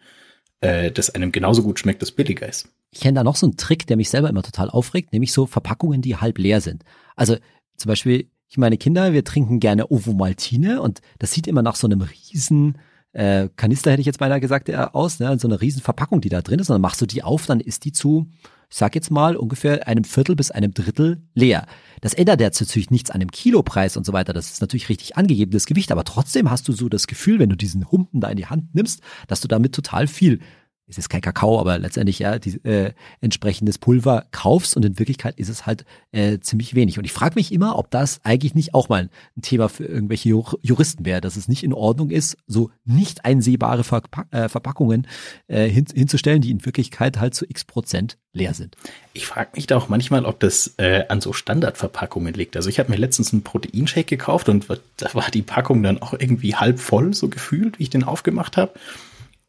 äh, 0.60 0.92
das 0.92 1.10
einem 1.10 1.32
genauso 1.32 1.64
gut 1.64 1.80
schmeckt, 1.80 2.02
das 2.02 2.12
billiger 2.12 2.48
ist. 2.48 2.68
Ich 2.92 3.00
kenne 3.00 3.16
da 3.16 3.24
noch 3.24 3.34
so 3.34 3.46
einen 3.46 3.56
Trick, 3.56 3.88
der 3.88 3.96
mich 3.96 4.08
selber 4.08 4.28
immer 4.28 4.44
total 4.44 4.70
aufregt, 4.70 5.12
nämlich 5.12 5.32
so 5.32 5.46
Verpackungen, 5.46 6.02
die 6.02 6.16
halb 6.16 6.38
leer 6.38 6.60
sind. 6.60 6.84
Also 7.16 7.36
zum 7.76 7.88
Beispiel, 7.88 8.28
ich 8.48 8.58
meine 8.58 8.78
Kinder, 8.78 9.12
wir 9.12 9.24
trinken 9.24 9.58
gerne 9.58 9.90
Ovomaltine 9.90 10.80
und 10.80 11.00
das 11.18 11.32
sieht 11.32 11.48
immer 11.48 11.62
nach 11.62 11.74
so 11.74 11.88
einem 11.88 12.02
riesen 12.02 12.78
äh, 13.14 13.48
Kanister, 13.56 13.90
hätte 13.90 14.00
ich 14.00 14.06
jetzt 14.06 14.18
beinahe 14.18 14.40
gesagt, 14.40 14.68
äh, 14.68 14.76
aus, 14.92 15.18
ne? 15.18 15.38
so 15.38 15.48
eine 15.48 15.60
riesen 15.60 15.82
Verpackung, 15.82 16.20
die 16.20 16.28
da 16.28 16.42
drin 16.42 16.60
ist 16.60 16.68
und 16.68 16.74
dann 16.74 16.82
machst 16.82 17.00
du 17.00 17.06
die 17.06 17.22
auf, 17.22 17.46
dann 17.46 17.60
ist 17.60 17.84
die 17.84 17.92
zu 17.92 18.28
ich 18.74 18.78
sag 18.78 18.96
jetzt 18.96 19.12
mal, 19.12 19.36
ungefähr 19.36 19.86
einem 19.86 20.02
Viertel 20.02 20.34
bis 20.34 20.50
einem 20.50 20.74
Drittel 20.74 21.22
leer. 21.32 21.66
Das 22.00 22.12
ändert 22.12 22.40
jetzt 22.40 22.60
natürlich 22.60 22.90
nichts 22.90 23.08
an 23.10 23.20
dem 23.20 23.30
Kilopreis 23.30 23.96
und 23.96 24.04
so 24.04 24.12
weiter. 24.12 24.32
Das 24.32 24.50
ist 24.50 24.60
natürlich 24.60 24.88
richtig 24.88 25.16
angegebenes 25.16 25.66
Gewicht, 25.66 25.92
aber 25.92 26.02
trotzdem 26.02 26.50
hast 26.50 26.66
du 26.66 26.72
so 26.72 26.88
das 26.88 27.06
Gefühl, 27.06 27.38
wenn 27.38 27.50
du 27.50 27.56
diesen 27.56 27.88
Humpen 27.92 28.20
da 28.20 28.28
in 28.28 28.36
die 28.36 28.46
Hand 28.46 28.74
nimmst, 28.74 29.00
dass 29.28 29.40
du 29.40 29.46
damit 29.46 29.76
total 29.76 30.08
viel 30.08 30.40
es 30.86 30.98
ist 30.98 31.08
kein 31.08 31.22
Kakao, 31.22 31.58
aber 31.58 31.78
letztendlich 31.78 32.18
ja 32.18 32.38
die, 32.38 32.62
äh, 32.64 32.92
entsprechendes 33.20 33.78
Pulver 33.78 34.26
kaufst 34.32 34.76
und 34.76 34.84
in 34.84 34.98
Wirklichkeit 34.98 35.38
ist 35.38 35.48
es 35.48 35.64
halt 35.64 35.84
äh, 36.12 36.38
ziemlich 36.40 36.74
wenig. 36.74 36.98
Und 36.98 37.04
ich 37.04 37.12
frage 37.12 37.36
mich 37.36 37.52
immer, 37.52 37.78
ob 37.78 37.90
das 37.90 38.20
eigentlich 38.22 38.54
nicht 38.54 38.74
auch 38.74 38.90
mal 38.90 39.08
ein 39.36 39.42
Thema 39.42 39.68
für 39.68 39.84
irgendwelche 39.84 40.28
Juristen 40.28 41.06
wäre, 41.06 41.22
dass 41.22 41.36
es 41.36 41.48
nicht 41.48 41.64
in 41.64 41.72
Ordnung 41.72 42.10
ist, 42.10 42.36
so 42.46 42.70
nicht 42.84 43.24
einsehbare 43.24 43.82
Verpack 43.82 44.26
äh, 44.30 44.48
Verpackungen 44.48 45.06
äh, 45.46 45.68
hin 45.68 45.86
hinzustellen, 45.92 46.42
die 46.42 46.50
in 46.50 46.64
Wirklichkeit 46.64 47.18
halt 47.18 47.34
zu 47.34 47.46
x 47.48 47.64
Prozent 47.64 48.18
leer 48.32 48.52
sind. 48.52 48.76
Ich 49.14 49.26
frage 49.26 49.50
mich 49.54 49.66
da 49.66 49.76
auch 49.76 49.88
manchmal, 49.88 50.26
ob 50.26 50.40
das 50.40 50.74
äh, 50.76 51.04
an 51.08 51.20
so 51.20 51.32
Standardverpackungen 51.32 52.34
liegt. 52.34 52.56
Also 52.56 52.68
ich 52.68 52.78
habe 52.78 52.90
mir 52.90 52.98
letztens 52.98 53.32
einen 53.32 53.42
Proteinshake 53.42 54.04
gekauft 54.04 54.48
und 54.48 54.66
da 54.96 55.14
war 55.14 55.30
die 55.30 55.42
Packung 55.42 55.82
dann 55.82 56.02
auch 56.02 56.12
irgendwie 56.12 56.56
halb 56.56 56.78
voll, 56.78 57.14
so 57.14 57.28
gefühlt, 57.28 57.78
wie 57.78 57.84
ich 57.84 57.90
den 57.90 58.04
aufgemacht 58.04 58.56
habe. 58.56 58.72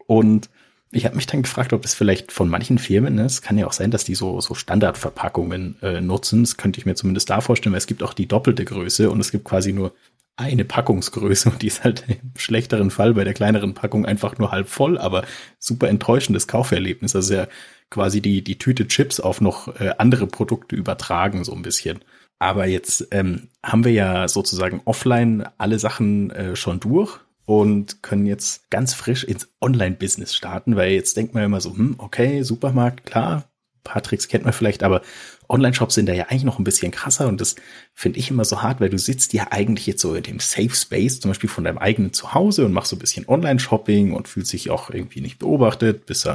Und 0.08 0.50
ich 0.96 1.06
habe 1.06 1.16
mich 1.16 1.28
dann 1.28 1.42
gefragt, 1.42 1.74
ob 1.74 1.84
es 1.84 1.94
vielleicht 1.94 2.32
von 2.32 2.50
manchen 2.50 2.78
Firmen, 2.78 3.16
ne, 3.16 3.26
es 3.26 3.42
kann 3.42 3.58
ja 3.58 3.68
auch 3.68 3.74
sein, 3.74 3.92
dass 3.92 4.04
die 4.04 4.16
so, 4.16 4.40
so 4.40 4.54
Standardverpackungen 4.54 5.82
äh, 5.82 6.02
nutzen. 6.02 6.44
Das 6.44 6.58
könnte 6.58 6.80
ich 6.80 6.86
mir 6.86 6.96
zumindest 6.96 7.30
da 7.30 7.42
vorstellen, 7.42 7.74
weil 7.74 7.80
es 7.80 7.88
gibt 7.88 8.02
auch 8.02 8.14
die 8.14 8.28
doppelte 8.28 8.66
Größe 8.66 9.10
und 9.10 9.20
es 9.20 9.32
gibt 9.32 9.46
quasi 9.46 9.74
nur 9.74 9.94
eine 10.38 10.66
Packungsgröße 10.66 11.50
und 11.52 11.62
die 11.62 11.68
ist 11.68 11.84
halt 11.84 12.06
im 12.08 12.32
schlechteren 12.38 12.92
Fall 12.92 13.14
bei 13.14 13.24
der 13.24 13.34
kleineren 13.34 13.74
Packung 13.74 14.06
einfach 14.06 14.38
nur 14.38 14.52
halb 14.52 14.70
voll, 14.70 14.98
aber 14.98 15.24
super 15.60 15.90
enttäuschendes 15.90 16.48
Kauferlebnis. 16.48 17.16
Also 17.16 17.34
ja 17.34 17.48
quasi 17.90 18.22
die, 18.22 18.44
die 18.44 18.58
Tüte 18.58 18.88
Chips 18.88 19.20
auf 19.20 19.42
noch 19.42 19.80
äh, 19.80 19.94
andere 19.98 20.28
Produkte 20.28 20.76
übertragen, 20.76 21.44
so 21.44 21.54
ein 21.54 21.62
bisschen. 21.62 22.00
Aber 22.40 22.68
jetzt 22.68 23.08
ähm, 23.12 23.50
haben 23.64 23.86
wir 23.86 23.92
ja 23.92 24.28
sozusagen 24.28 24.82
offline 24.86 25.48
alle 25.58 25.80
Sachen 25.80 26.32
äh, 26.32 26.56
schon 26.56 26.80
durch 26.80 27.20
und 27.46 28.02
können 28.02 28.26
jetzt 28.26 28.70
ganz 28.70 28.94
frisch 28.94 29.24
ins 29.24 29.48
Online-Business 29.62 30.36
starten, 30.36 30.76
weil 30.76 30.92
jetzt 30.92 31.16
denkt 31.16 31.34
man 31.34 31.44
immer 31.44 31.62
so, 31.62 31.76
hm, 31.76 31.96
okay, 31.98 32.42
Supermarkt, 32.44 33.06
klar, 33.06 33.46
paar 33.84 34.02
Tricks 34.02 34.28
kennt 34.28 34.44
man 34.44 34.54
vielleicht, 34.54 34.84
aber 34.84 35.02
Online-Shops 35.48 35.94
sind 35.94 36.08
da 36.08 36.14
ja 36.14 36.26
eigentlich 36.26 36.44
noch 36.44 36.58
ein 36.58 36.64
bisschen 36.64 36.92
krasser 36.92 37.28
und 37.28 37.40
das 37.40 37.56
finde 37.94 38.20
ich 38.20 38.32
immer 38.32 38.44
so 38.44 38.64
hart, 38.64 38.82
weil 38.82 38.90
du 38.90 38.98
sitzt 38.98 39.32
ja 39.34 39.48
eigentlich 39.52 39.86
jetzt 39.86 40.02
so 40.02 40.16
in 40.16 40.24
dem 40.24 40.40
Safe 40.40 40.74
Space, 40.74 41.20
zum 41.20 41.30
Beispiel 41.30 41.50
von 41.50 41.64
deinem 41.64 41.78
eigenen 41.78 42.12
Zuhause 42.12 42.66
und 42.66 42.74
machst 42.74 42.90
so 42.90 42.96
ein 42.96 43.00
bisschen 43.00 43.28
Online-Shopping 43.28 44.12
und 44.12 44.28
fühlst 44.28 44.52
dich 44.54 44.72
auch 44.72 44.90
irgendwie 44.90 45.22
nicht 45.22 45.38
beobachtet, 45.38 46.08
bis 46.08 46.28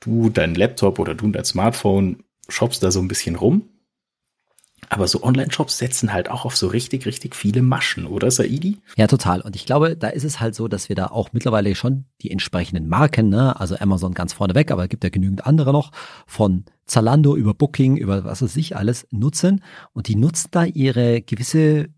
du 0.00 0.30
dein 0.30 0.54
Laptop 0.54 0.98
oder 0.98 1.14
du 1.14 1.30
dein 1.30 1.44
Smartphone 1.44 2.24
shoppst 2.48 2.82
da 2.82 2.90
so 2.90 3.00
ein 3.00 3.08
bisschen 3.08 3.36
rum 3.36 3.68
aber 4.88 5.08
so 5.08 5.22
Online-Shops 5.22 5.78
setzen 5.78 6.12
halt 6.12 6.30
auch 6.30 6.44
auf 6.44 6.56
so 6.56 6.68
richtig, 6.68 7.06
richtig 7.06 7.34
viele 7.34 7.62
Maschen, 7.62 8.06
oder 8.06 8.30
Saidi? 8.30 8.78
Ja, 8.96 9.06
total. 9.06 9.40
Und 9.40 9.56
ich 9.56 9.66
glaube, 9.66 9.96
da 9.96 10.08
ist 10.08 10.24
es 10.24 10.40
halt 10.40 10.54
so, 10.54 10.68
dass 10.68 10.88
wir 10.88 10.96
da 10.96 11.06
auch 11.06 11.32
mittlerweile 11.32 11.74
schon 11.74 12.04
die 12.22 12.30
entsprechenden 12.30 12.88
Marken, 12.88 13.28
ne, 13.28 13.58
also 13.58 13.76
Amazon 13.76 14.14
ganz 14.14 14.32
vorne 14.32 14.54
weg, 14.54 14.70
aber 14.70 14.84
es 14.84 14.88
gibt 14.88 15.04
ja 15.04 15.10
genügend 15.10 15.46
andere 15.46 15.72
noch, 15.72 15.90
von 16.26 16.64
Zalando 16.86 17.36
über 17.36 17.54
Booking, 17.54 17.96
über 17.96 18.24
was 18.24 18.42
weiß 18.42 18.56
ich 18.56 18.76
alles 18.76 19.06
nutzen. 19.10 19.62
Und 19.92 20.08
die 20.08 20.16
nutzen 20.16 20.48
da 20.50 20.64
ihre 20.64 21.22
gewisse 21.22 21.88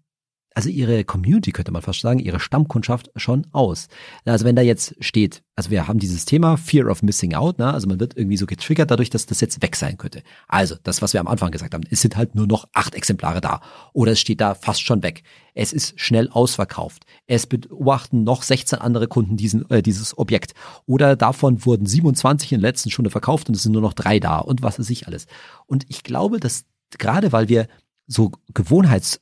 also 0.56 0.70
ihre 0.70 1.04
Community, 1.04 1.52
könnte 1.52 1.70
man 1.70 1.82
fast 1.82 2.00
sagen, 2.00 2.18
ihre 2.18 2.40
Stammkundschaft 2.40 3.10
schon 3.14 3.46
aus. 3.52 3.88
Also 4.24 4.46
wenn 4.46 4.56
da 4.56 4.62
jetzt 4.62 4.94
steht, 5.00 5.42
also 5.54 5.70
wir 5.70 5.86
haben 5.86 5.98
dieses 5.98 6.24
Thema 6.24 6.56
Fear 6.56 6.90
of 6.90 7.02
Missing 7.02 7.34
Out, 7.34 7.58
ne? 7.58 7.74
also 7.74 7.86
man 7.86 8.00
wird 8.00 8.16
irgendwie 8.16 8.38
so 8.38 8.46
getriggert 8.46 8.90
dadurch, 8.90 9.10
dass 9.10 9.26
das 9.26 9.42
jetzt 9.42 9.60
weg 9.60 9.76
sein 9.76 9.98
könnte. 9.98 10.22
Also 10.48 10.76
das, 10.82 11.02
was 11.02 11.12
wir 11.12 11.20
am 11.20 11.28
Anfang 11.28 11.50
gesagt 11.50 11.74
haben, 11.74 11.84
es 11.90 12.00
sind 12.00 12.16
halt 12.16 12.34
nur 12.34 12.46
noch 12.46 12.68
acht 12.72 12.94
Exemplare 12.94 13.42
da 13.42 13.60
oder 13.92 14.12
es 14.12 14.20
steht 14.20 14.40
da 14.40 14.54
fast 14.54 14.80
schon 14.80 15.02
weg. 15.02 15.24
Es 15.52 15.74
ist 15.74 16.00
schnell 16.00 16.30
ausverkauft. 16.30 17.04
Es 17.26 17.46
beobachten 17.46 18.24
noch 18.24 18.42
16 18.42 18.78
andere 18.78 19.08
Kunden 19.08 19.36
diesen, 19.36 19.70
äh, 19.70 19.82
dieses 19.82 20.16
Objekt 20.16 20.54
oder 20.86 21.16
davon 21.16 21.66
wurden 21.66 21.84
27 21.84 22.52
in 22.52 22.62
der 22.62 22.70
letzten 22.70 22.90
Stunde 22.90 23.10
verkauft 23.10 23.50
und 23.50 23.56
es 23.56 23.62
sind 23.62 23.72
nur 23.72 23.82
noch 23.82 23.92
drei 23.92 24.20
da 24.20 24.38
und 24.38 24.62
was 24.62 24.78
weiß 24.78 24.88
ich 24.88 25.06
alles. 25.06 25.26
Und 25.66 25.84
ich 25.90 26.02
glaube, 26.02 26.40
dass 26.40 26.64
gerade 26.96 27.32
weil 27.32 27.50
wir 27.50 27.68
so 28.06 28.32
Gewohnheits 28.54 29.20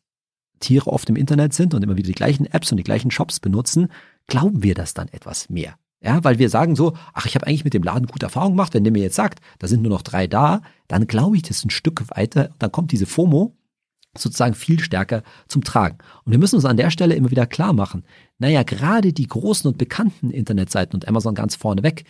Tiere 0.65 0.91
oft 0.91 1.09
im 1.11 1.17
Internet 1.17 1.53
sind 1.53 1.75
und 1.75 1.83
immer 1.83 1.97
wieder 1.97 2.07
die 2.07 2.15
gleichen 2.15 2.47
Apps 2.47 2.71
und 2.73 2.79
die 2.79 2.85
gleichen 2.85 3.11
Shops 3.11 3.39
benutzen, 3.39 3.89
glauben 4.27 4.63
wir 4.63 4.75
das 4.75 4.95
dann 4.95 5.09
etwas 5.09 5.51
mehr. 5.51 5.75
Ja, 6.01 6.23
weil 6.23 6.39
wir 6.39 6.51
sagen 6.51 6.77
so, 6.77 6.95
ach, 7.13 7.27
ich 7.27 7.35
habe 7.35 7.47
eigentlich 7.47 7.65
mit 7.65 7.75
dem 7.75 7.83
Laden 7.83 8.07
gute 8.07 8.27
Erfahrungen 8.27 8.57
gemacht. 8.57 8.75
Wenn 8.75 8.85
der 8.85 8.93
mir 8.93 9.03
jetzt 9.03 9.17
sagt, 9.17 9.41
da 9.59 9.67
sind 9.67 9.83
nur 9.83 9.91
noch 9.91 10.03
drei 10.03 10.27
da, 10.27 10.61
dann 10.89 11.07
glaube 11.07 11.37
ich 11.37 11.43
das 11.43 11.65
ein 11.65 11.71
Stück 11.71 12.03
weiter. 12.15 12.51
Dann 12.59 12.73
kommt 12.73 12.93
diese 12.93 13.07
FOMO 13.07 13.57
sozusagen 14.17 14.55
viel 14.55 14.81
stärker 14.81 15.23
zum 15.49 15.65
Tragen. 15.65 15.99
Und 16.25 16.33
wir 16.33 16.39
müssen 16.39 16.57
uns 16.57 16.65
an 16.65 16.77
der 16.77 16.91
Stelle 16.91 17.15
immer 17.15 17.31
wieder 17.31 17.47
klar 17.47 17.73
machen, 17.73 18.05
naja, 18.39 18.63
gerade 18.63 19.13
die 19.13 19.27
großen 19.27 19.69
und 19.69 19.79
bekannten 19.79 20.31
Internetseiten 20.31 20.95
und 20.95 21.09
Amazon 21.09 21.35
ganz 21.35 21.57
vorneweg, 21.57 22.05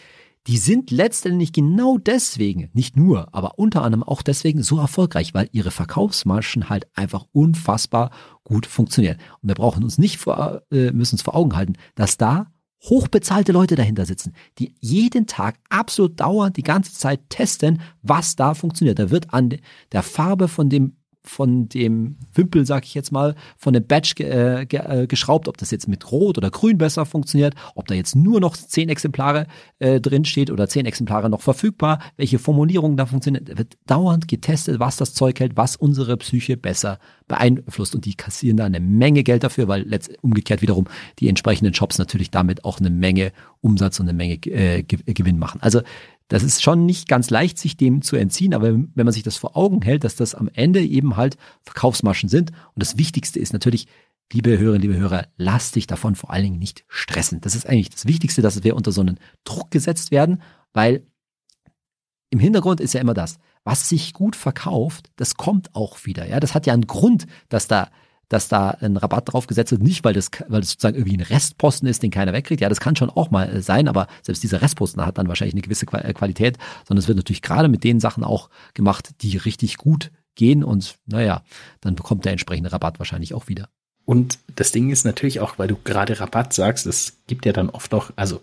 die 0.47 0.59
sind 0.59 0.91
letztendlich 0.91 1.53
genau 1.53 1.97
deswegen, 1.97 2.69
nicht 2.75 2.97
nur, 2.97 3.35
aber 3.35 3.59
unter 3.59 3.83
anderem 3.83 4.03
auch 4.03 4.23
deswegen 4.23 4.63
so 4.63 4.79
erfolgreich, 4.79 5.33
weil 5.33 5.49
ihre 5.53 5.71
Verkaufsmarschen 5.71 6.69
halt 6.69 6.87
einfach 6.95 7.25
unfassbar 7.33 8.11
gut 8.45 8.67
funktionieren. 8.67 9.19
Und 9.41 9.49
wir 9.49 9.55
brauchen 9.55 9.83
uns 9.83 9.97
nicht 9.97 10.19
vor, 10.19 10.63
äh, 10.71 10.91
müssen 10.91 11.15
uns 11.15 11.23
vor 11.23 11.35
Augen 11.35 11.57
halten, 11.57 11.75
dass 11.95 12.19
da 12.19 12.53
hochbezahlte 12.83 13.53
Leute 13.53 13.77
dahinter 13.77 14.05
sitzen, 14.05 14.35
die 14.59 14.75
jeden 14.81 15.27
Tag 15.27 15.57
absolut 15.71 16.21
dauernd 16.21 16.59
die 16.59 16.63
ganze 16.63 16.93
Zeit 16.93 17.31
testen, 17.31 17.81
was 18.03 18.37
da 18.37 18.53
funktioniert. 18.53 18.99
Da 18.99 19.11
wird 19.11 19.33
an 19.33 19.57
der 19.93 20.03
Farbe 20.03 20.49
von 20.49 20.69
dem 20.69 20.97
von 21.25 21.69
dem 21.69 22.17
Wimpel, 22.35 22.67
sag 22.67 22.85
ich 22.85 22.95
jetzt 22.95 23.11
mal, 23.11 23.35
von 23.57 23.73
dem 23.73 23.87
ge, 23.89 24.27
äh, 24.27 24.67
ge, 24.67 24.81
äh, 24.81 25.07
geschraubt, 25.07 25.49
ob 25.49 25.57
das 25.57 25.71
jetzt 25.71 25.89
mit 25.89 26.13
Rot 26.13 26.39
oder 26.39 26.51
Grün 26.51 26.79
besser 26.79 27.07
funktioniert, 27.07 27.55
ob 27.75 27.89
da 27.89 27.95
jetzt 27.95 28.15
nur 28.15 28.41
noch 28.41 28.57
zehn 28.57 28.89
Exemplare 28.89 29.47
äh, 29.79 30.01
drin 30.01 30.25
steht 30.25 30.51
oder 30.51 30.69
zehn 30.69 30.87
Exemplare 30.87 31.31
noch 31.31 31.41
verfügbar, 31.41 31.99
welche 32.17 32.39
Formulierungen 32.39 32.97
da 32.97 33.07
funktionieren. 33.07 33.47
Da 33.47 33.59
wird 33.59 33.79
dauernd 33.87 34.29
getestet, 34.29 34.79
was 34.79 34.97
das 34.97 35.15
Zeug 35.15 35.41
hält, 35.41 35.57
was 35.57 35.77
unsere 35.77 36.17
Psyche 36.19 36.57
besser 36.57 36.99
beeinflusst 37.27 37.95
und 37.95 38.05
die 38.05 38.15
kassieren 38.15 38.57
da 38.57 38.65
eine 38.65 38.81
Menge 38.81 39.23
Geld 39.23 39.45
dafür, 39.45 39.69
weil 39.69 39.83
letzt, 39.83 40.13
umgekehrt 40.23 40.63
wiederum 40.63 40.87
die 41.19 41.29
entsprechenden 41.29 41.75
Shops 41.75 41.99
natürlich 41.99 42.31
damit 42.31 42.65
auch 42.65 42.81
eine 42.81 42.91
Menge 42.91 43.33
Umsatz 43.61 43.99
und 44.01 44.09
eine 44.09 44.17
Menge 44.17 44.35
äh, 44.47 44.83
Gewinn 44.83 45.39
machen. 45.39 45.61
Also 45.63 45.81
das 46.29 46.43
ist 46.43 46.63
schon 46.63 46.87
nicht 46.87 47.09
ganz 47.09 47.31
leicht, 47.31 47.59
sich 47.59 47.77
dem 47.77 48.03
zu 48.03 48.17
entziehen, 48.17 48.55
aber 48.55 48.73
wenn 48.73 49.05
man 49.05 49.13
sich 49.13 49.23
das 49.23 49.37
vor 49.37 49.57
Augen 49.57 49.83
hält, 49.83 50.05
dass 50.05 50.17
das 50.17 50.35
am 50.35 50.49
Ende 50.53 50.83
eben 50.83 51.17
halt 51.17 51.37
Verkaufsmaschen 51.63 52.29
sind 52.29 52.51
und 52.51 52.83
das 52.83 52.99
Wichtigste 52.99 53.39
ist 53.39 53.53
natürlich, 53.53 53.87
liebe 54.33 54.59
Hörerinnen, 54.59 54.83
liebe 54.83 54.97
Hörer, 54.97 55.27
lass 55.37 55.73
dich 55.73 55.87
davon 55.87 56.15
vor 56.15 56.31
allen 56.31 56.45
Dingen 56.45 56.59
nicht 56.59 56.85
stressen. 56.89 57.41
Das 57.41 57.55
ist 57.55 57.69
eigentlich 57.69 57.91
das 57.91 58.07
Wichtigste, 58.07 58.43
dass 58.43 58.65
wir 58.65 58.75
unter 58.75 58.91
so 58.91 59.03
einen 59.03 59.19
Druck 59.45 59.71
gesetzt 59.71 60.11
werden, 60.11 60.43
weil 60.73 61.07
im 62.35 62.41
Hintergrund 62.41 62.81
ist 62.81 62.95
ja 62.95 63.01
immer 63.01 63.15
das, 63.15 63.39
was 63.63 63.89
sich 63.89 64.13
gut 64.13 64.35
verkauft, 64.35 65.09
das 65.15 65.37
kommt 65.37 65.73
auch 65.77 66.05
wieder. 66.05 66.27
Ja, 66.27 66.41
das 66.41 66.53
hat 66.53 66.67
ja 66.67 66.73
einen 66.73 66.89
Grund, 66.89 67.29
dass 67.49 67.69
da 67.69 67.91
dass 68.29 68.49
da 68.49 68.71
ein 68.71 68.97
Rabatt 68.97 69.33
drauf 69.33 69.47
gesetzt 69.47 69.71
wird, 69.71 69.83
nicht 69.83 70.03
weil 70.03 70.15
das, 70.15 70.31
weil 70.49 70.63
das 70.63 70.71
sozusagen 70.71 70.97
irgendwie 70.97 71.19
ein 71.19 71.21
Restposten 71.21 71.87
ist, 71.87 72.03
den 72.03 72.11
keiner 72.11 72.33
wegkriegt. 72.33 72.61
Ja, 72.63 72.71
das 72.71 72.81
kann 72.81 72.97
schon 72.97 73.11
auch 73.11 73.31
mal 73.31 73.63
sein, 73.63 73.87
aber 73.87 74.09
selbst 74.23 74.43
dieser 74.43 74.63
Restposten 74.63 75.05
hat 75.05 75.19
dann 75.19 75.29
wahrscheinlich 75.29 75.55
eine 75.55 75.61
gewisse 75.61 75.87
äh, 75.93 76.13
Qualität, 76.15 76.57
sondern 76.89 77.03
es 77.03 77.07
wird 77.07 77.19
natürlich 77.19 77.43
gerade 77.43 77.69
mit 77.69 77.85
den 77.85 78.01
Sachen 78.01 78.25
auch 78.25 78.49
gemacht, 78.73 79.11
die 79.21 79.37
richtig 79.37 79.77
gut 79.77 80.11
gehen 80.35 80.65
und 80.65 80.97
naja, 81.07 81.43
dann 81.83 81.95
bekommt 81.95 82.25
der 82.25 82.33
entsprechende 82.33 82.73
Rabatt 82.73 82.99
wahrscheinlich 82.99 83.35
auch 83.35 83.47
wieder. 83.47 83.69
Und 84.07 84.39
das 84.57 84.73
Ding 84.73 84.91
ist 84.91 85.05
natürlich 85.05 85.39
auch, 85.39 85.59
weil 85.59 85.69
du 85.69 85.77
gerade 85.85 86.19
Rabatt 86.19 86.55
sagst, 86.55 86.87
es 86.87 87.19
gibt 87.29 87.45
ja 87.47 87.53
dann 87.53 87.69
oft 87.69 87.93
auch, 87.95 88.11
also 88.17 88.41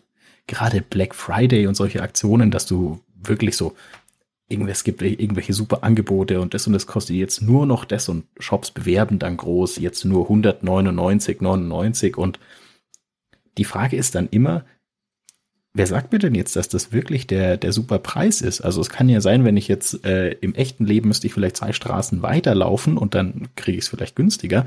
gerade 0.48 0.82
Black 0.82 1.16
Friday 1.16 1.68
und 1.68 1.76
solche 1.76 2.02
Aktionen, 2.02 2.52
dass 2.52 2.66
du 2.66 3.02
wirklich 3.24 3.58
so 3.58 3.76
es 4.68 4.84
gibt 4.84 5.02
irgendwelche 5.02 5.54
super 5.54 5.84
Angebote 5.84 6.42
und 6.42 6.54
das 6.54 6.68
und 6.68 6.74
das 6.74 6.88
kostet 6.88 7.16
jetzt 7.16 7.42
nur 7.42 7.66
noch 7.66 7.86
das 7.86 8.10
und 8.10 8.26
Shops 8.38 8.72
bewerben 8.72 9.18
dann 9.18 9.38
groß, 9.38 9.78
jetzt 9.78 10.04
nur 10.04 10.30
199,99 10.30 12.16
und 12.16 12.40
die 13.58 13.64
Frage 13.64 13.96
ist 13.96 14.16
dann 14.16 14.28
immer, 14.30 14.66
wer 15.74 15.88
sagt 15.88 16.12
mir 16.12 16.20
denn 16.20 16.36
jetzt, 16.36 16.56
dass 16.56 16.70
das 16.70 16.92
wirklich 16.92 17.28
der, 17.28 17.58
der 17.58 17.72
super 17.72 18.00
Preis 18.00 18.42
ist? 18.42 18.62
Also 18.62 18.82
es 18.82 18.90
kann 18.90 19.10
ja 19.10 19.22
sein, 19.22 19.46
wenn 19.46 19.58
ich 19.58 19.68
jetzt 19.68 20.06
äh, 20.06 20.32
im 20.42 20.56
echten 20.56 20.86
Leben 20.86 21.08
müsste 21.08 21.28
ich 21.28 21.34
vielleicht 21.34 21.58
zwei 21.58 21.74
Straßen 21.74 22.22
weiterlaufen 22.22 22.98
und 22.98 23.16
dann 23.16 23.50
kriege 23.56 23.78
ich 23.78 23.86
es 23.86 23.90
vielleicht 23.90 24.16
günstiger. 24.16 24.66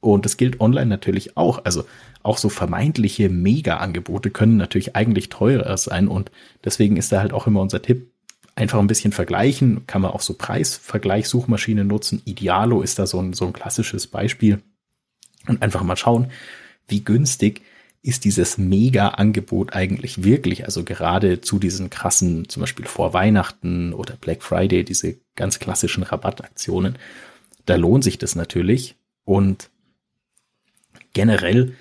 Und 0.00 0.24
das 0.24 0.36
gilt 0.36 0.60
online 0.60 0.86
natürlich 0.86 1.36
auch. 1.36 1.64
Also 1.64 1.84
auch 2.22 2.38
so 2.38 2.48
vermeintliche 2.48 3.28
Mega-Angebote 3.28 4.30
können 4.30 4.56
natürlich 4.56 4.96
eigentlich 4.96 5.28
teurer 5.28 5.76
sein. 5.76 6.08
Und 6.08 6.30
deswegen 6.64 6.96
ist 6.96 7.12
da 7.12 7.20
halt 7.20 7.32
auch 7.32 7.46
immer 7.46 7.60
unser 7.60 7.82
Tipp, 7.82 8.10
einfach 8.56 8.78
ein 8.78 8.86
bisschen 8.86 9.12
vergleichen. 9.12 9.86
Kann 9.86 10.02
man 10.02 10.10
auch 10.10 10.22
so 10.22 10.34
Preisvergleichssuchmaschinen 10.34 11.86
nutzen. 11.86 12.22
Idealo 12.24 12.82
ist 12.82 12.98
da 12.98 13.06
so 13.06 13.20
ein, 13.20 13.32
so 13.32 13.46
ein 13.46 13.52
klassisches 13.52 14.06
Beispiel. 14.06 14.62
Und 15.46 15.62
einfach 15.62 15.82
mal 15.82 15.96
schauen, 15.96 16.32
wie 16.88 17.04
günstig 17.04 17.62
ist 18.02 18.24
dieses 18.24 18.56
Mega-Angebot 18.56 19.74
eigentlich 19.74 20.22
wirklich? 20.22 20.64
Also 20.64 20.84
gerade 20.84 21.40
zu 21.40 21.58
diesen 21.58 21.90
krassen, 21.90 22.48
zum 22.48 22.60
Beispiel 22.60 22.86
vor 22.86 23.12
Weihnachten 23.12 23.92
oder 23.92 24.14
Black 24.14 24.42
Friday, 24.42 24.84
diese 24.84 25.16
ganz 25.34 25.58
klassischen 25.58 26.04
Rabattaktionen. 26.04 26.98
Da 27.66 27.74
lohnt 27.76 28.04
sich 28.04 28.18
das 28.18 28.36
natürlich. 28.36 28.96
Und 29.24 29.70
generell 31.16 31.72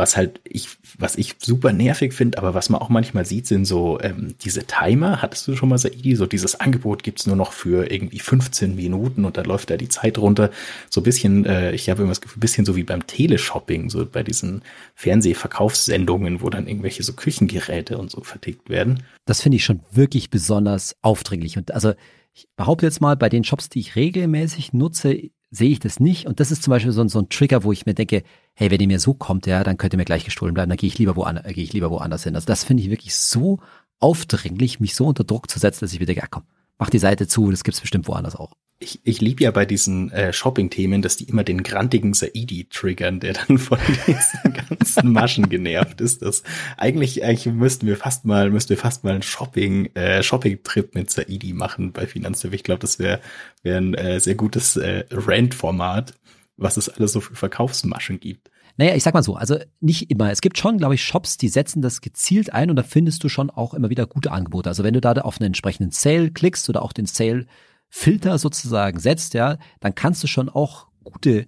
was 0.00 0.16
halt 0.16 0.40
ich, 0.44 0.68
was 0.98 1.16
ich 1.16 1.36
super 1.40 1.72
nervig 1.72 2.14
finde, 2.14 2.38
aber 2.38 2.54
was 2.54 2.70
man 2.70 2.80
auch 2.80 2.88
manchmal 2.88 3.26
sieht, 3.26 3.46
sind 3.46 3.66
so 3.66 4.00
ähm, 4.00 4.34
diese 4.42 4.64
Timer. 4.64 5.20
Hattest 5.20 5.46
du 5.46 5.56
schon 5.56 5.68
mal, 5.68 5.78
Saidi, 5.78 6.16
so 6.16 6.26
dieses 6.26 6.58
Angebot 6.58 7.02
gibt's 7.02 7.26
nur 7.26 7.36
noch 7.36 7.52
für 7.52 7.90
irgendwie 7.90 8.18
15 8.18 8.74
Minuten 8.74 9.24
und 9.24 9.36
da 9.36 9.42
läuft 9.42 9.70
da 9.70 9.76
die 9.76 9.88
Zeit 9.88 10.16
runter. 10.18 10.50
So 10.88 11.00
ein 11.00 11.04
bisschen, 11.04 11.44
äh, 11.44 11.72
ich 11.72 11.90
habe 11.90 12.02
immer 12.02 12.12
das 12.12 12.22
Gefühl, 12.22 12.38
ein 12.38 12.40
bisschen 12.40 12.64
so 12.64 12.76
wie 12.76 12.82
beim 12.82 13.06
Teleshopping, 13.06 13.90
so 13.90 14.06
bei 14.06 14.22
diesen 14.22 14.62
Fernsehverkaufssendungen, 14.94 16.40
wo 16.40 16.48
dann 16.48 16.66
irgendwelche 16.66 17.02
so 17.02 17.12
Küchengeräte 17.12 17.98
und 17.98 18.10
so 18.10 18.22
vertickt 18.22 18.70
werden. 18.70 19.02
Das 19.26 19.42
finde 19.42 19.56
ich 19.56 19.64
schon 19.64 19.80
wirklich 19.92 20.30
besonders 20.30 20.96
aufdringlich. 21.02 21.58
Und 21.58 21.74
also 21.74 21.92
ich 22.32 22.46
behaupte 22.56 22.86
jetzt 22.86 23.00
mal, 23.00 23.16
bei 23.16 23.28
den 23.28 23.44
Shops, 23.44 23.68
die 23.68 23.80
ich 23.80 23.96
regelmäßig 23.96 24.72
nutze, 24.72 25.30
sehe 25.50 25.70
ich 25.70 25.80
das 25.80 26.00
nicht. 26.00 26.26
Und 26.26 26.40
das 26.40 26.50
ist 26.50 26.62
zum 26.62 26.70
Beispiel 26.70 26.92
so, 26.92 27.06
so 27.08 27.20
ein 27.20 27.28
Trigger, 27.28 27.64
wo 27.64 27.72
ich 27.72 27.86
mir 27.86 27.94
denke, 27.94 28.22
hey, 28.54 28.70
wenn 28.70 28.80
ihr 28.80 28.86
mir 28.86 29.00
so 29.00 29.14
kommt, 29.14 29.46
ja, 29.46 29.64
dann 29.64 29.76
könnt 29.76 29.94
ihr 29.94 29.96
mir 29.96 30.04
gleich 30.04 30.24
gestohlen 30.24 30.54
bleiben, 30.54 30.68
dann 30.68 30.78
gehe 30.78 30.88
ich 30.88 30.98
lieber 30.98 31.16
woanders, 31.16 31.44
äh, 31.46 31.52
gehe 31.52 31.64
ich 31.64 31.72
lieber 31.72 31.90
woanders 31.90 32.24
hin. 32.24 32.34
Also 32.34 32.46
das 32.46 32.64
finde 32.64 32.82
ich 32.82 32.90
wirklich 32.90 33.14
so 33.16 33.58
aufdringlich, 33.98 34.80
mich 34.80 34.94
so 34.94 35.06
unter 35.06 35.24
Druck 35.24 35.50
zu 35.50 35.58
setzen, 35.58 35.80
dass 35.80 35.92
ich 35.92 36.00
mir 36.00 36.06
denke, 36.06 36.22
ja 36.22 36.28
komm, 36.28 36.44
mach 36.78 36.90
die 36.90 36.98
Seite 36.98 37.26
zu, 37.26 37.50
das 37.50 37.64
gibt's 37.64 37.80
bestimmt 37.80 38.08
woanders 38.08 38.36
auch 38.36 38.52
ich, 38.82 38.98
ich 39.04 39.20
liebe 39.20 39.44
ja 39.44 39.50
bei 39.50 39.66
diesen 39.66 40.10
äh, 40.10 40.32
Shopping-Themen, 40.32 41.02
dass 41.02 41.18
die 41.18 41.24
immer 41.24 41.44
den 41.44 41.62
grantigen 41.62 42.14
Saidi 42.14 42.66
triggern, 42.70 43.20
der 43.20 43.34
dann 43.34 43.58
von 43.58 43.78
diesen 44.06 44.54
ganzen 44.54 45.12
Maschen 45.12 45.50
genervt 45.50 46.00
ist. 46.00 46.22
Das 46.22 46.42
eigentlich, 46.78 47.22
eigentlich 47.22 47.54
müssten 47.54 47.86
wir 47.86 47.98
fast 47.98 48.24
mal, 48.24 48.50
müssten 48.50 48.70
wir 48.70 48.78
fast 48.78 49.04
mal 49.04 49.12
einen 49.12 49.22
Shopping, 49.22 49.94
äh, 49.94 50.22
Shopping-Trip 50.22 50.94
mit 50.94 51.10
Saidi 51.10 51.52
machen 51.52 51.92
bei 51.92 52.06
Finanztipp. 52.06 52.54
Ich 52.54 52.64
glaube, 52.64 52.80
das 52.80 52.98
wäre 52.98 53.20
wär 53.62 53.76
ein 53.76 53.92
äh, 53.94 54.18
sehr 54.18 54.34
gutes 54.34 54.78
äh, 54.78 55.04
Rant-Format, 55.10 56.14
was 56.56 56.78
es 56.78 56.88
alles 56.88 57.12
so 57.12 57.20
für 57.20 57.34
Verkaufsmaschen 57.34 58.18
gibt. 58.18 58.50
Naja, 58.78 58.94
ich 58.94 59.02
sag 59.02 59.12
mal 59.12 59.22
so, 59.22 59.36
also 59.36 59.58
nicht 59.80 60.10
immer. 60.10 60.30
Es 60.30 60.40
gibt 60.40 60.56
schon, 60.56 60.78
glaube 60.78 60.94
ich, 60.94 61.04
Shops, 61.04 61.36
die 61.36 61.48
setzen 61.48 61.82
das 61.82 62.00
gezielt 62.00 62.54
ein 62.54 62.70
und 62.70 62.76
da 62.76 62.82
findest 62.82 63.22
du 63.22 63.28
schon 63.28 63.50
auch 63.50 63.74
immer 63.74 63.90
wieder 63.90 64.06
gute 64.06 64.32
Angebote. 64.32 64.70
Also 64.70 64.84
wenn 64.84 64.94
du 64.94 65.02
da 65.02 65.12
auf 65.12 65.38
einen 65.38 65.48
entsprechenden 65.48 65.90
Sale 65.90 66.30
klickst 66.30 66.66
oder 66.70 66.80
auch 66.80 66.94
den 66.94 67.04
Sale 67.04 67.46
Filter 67.90 68.38
sozusagen 68.38 69.00
setzt, 69.00 69.34
ja, 69.34 69.58
dann 69.80 69.94
kannst 69.94 70.22
du 70.22 70.28
schon 70.28 70.48
auch 70.48 70.86
gute 71.04 71.46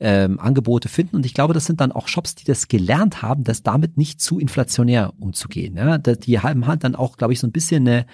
ähm, 0.00 0.38
Angebote 0.38 0.88
finden. 0.88 1.16
Und 1.16 1.26
ich 1.26 1.34
glaube, 1.34 1.54
das 1.54 1.64
sind 1.64 1.80
dann 1.80 1.92
auch 1.92 2.08
Shops, 2.08 2.34
die 2.34 2.44
das 2.44 2.68
gelernt 2.68 3.22
haben, 3.22 3.42
das 3.42 3.62
damit 3.62 3.96
nicht 3.96 4.20
zu 4.20 4.38
inflationär 4.38 5.12
umzugehen. 5.18 5.76
Ja? 5.76 5.98
Die 5.98 6.40
haben 6.40 6.66
halt 6.66 6.84
dann 6.84 6.94
auch, 6.94 7.16
glaube 7.16 7.32
ich, 7.32 7.40
so 7.40 7.46
ein 7.46 7.52
bisschen 7.52 7.88
eine, 7.88 8.06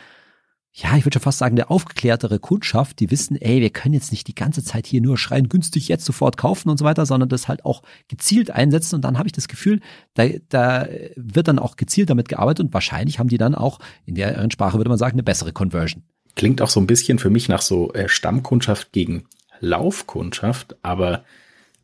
ja, 0.72 0.96
ich 0.96 1.04
würde 1.04 1.14
schon 1.14 1.22
fast 1.22 1.38
sagen, 1.38 1.56
eine 1.56 1.70
aufgeklärtere 1.70 2.38
Kundschaft, 2.38 2.98
die 3.00 3.10
wissen, 3.10 3.36
ey, 3.36 3.60
wir 3.60 3.70
können 3.70 3.94
jetzt 3.94 4.12
nicht 4.12 4.26
die 4.26 4.34
ganze 4.34 4.64
Zeit 4.64 4.86
hier 4.86 5.00
nur 5.00 5.18
schreien, 5.18 5.48
günstig 5.48 5.88
jetzt 5.88 6.04
sofort 6.04 6.36
kaufen 6.36 6.68
und 6.70 6.78
so 6.78 6.84
weiter, 6.84 7.06
sondern 7.06 7.28
das 7.28 7.48
halt 7.48 7.64
auch 7.64 7.82
gezielt 8.08 8.50
einsetzen. 8.50 8.96
Und 8.96 9.02
dann 9.02 9.18
habe 9.18 9.28
ich 9.28 9.32
das 9.32 9.46
Gefühl, 9.46 9.80
da, 10.14 10.26
da 10.48 10.88
wird 11.16 11.48
dann 11.48 11.58
auch 11.58 11.76
gezielt 11.76 12.10
damit 12.10 12.28
gearbeitet 12.28 12.66
und 12.66 12.74
wahrscheinlich 12.74 13.18
haben 13.18 13.28
die 13.28 13.38
dann 13.38 13.54
auch, 13.54 13.78
in 14.04 14.14
deren 14.14 14.50
Sprache 14.50 14.78
würde 14.78 14.88
man 14.88 14.98
sagen, 14.98 15.14
eine 15.14 15.22
bessere 15.22 15.52
Conversion. 15.52 16.02
Klingt 16.36 16.60
auch 16.60 16.70
so 16.70 16.80
ein 16.80 16.86
bisschen 16.86 17.18
für 17.18 17.30
mich 17.30 17.48
nach 17.48 17.62
so 17.62 17.92
äh, 17.92 18.08
Stammkundschaft 18.08 18.92
gegen 18.92 19.26
Laufkundschaft, 19.60 20.76
aber 20.82 21.24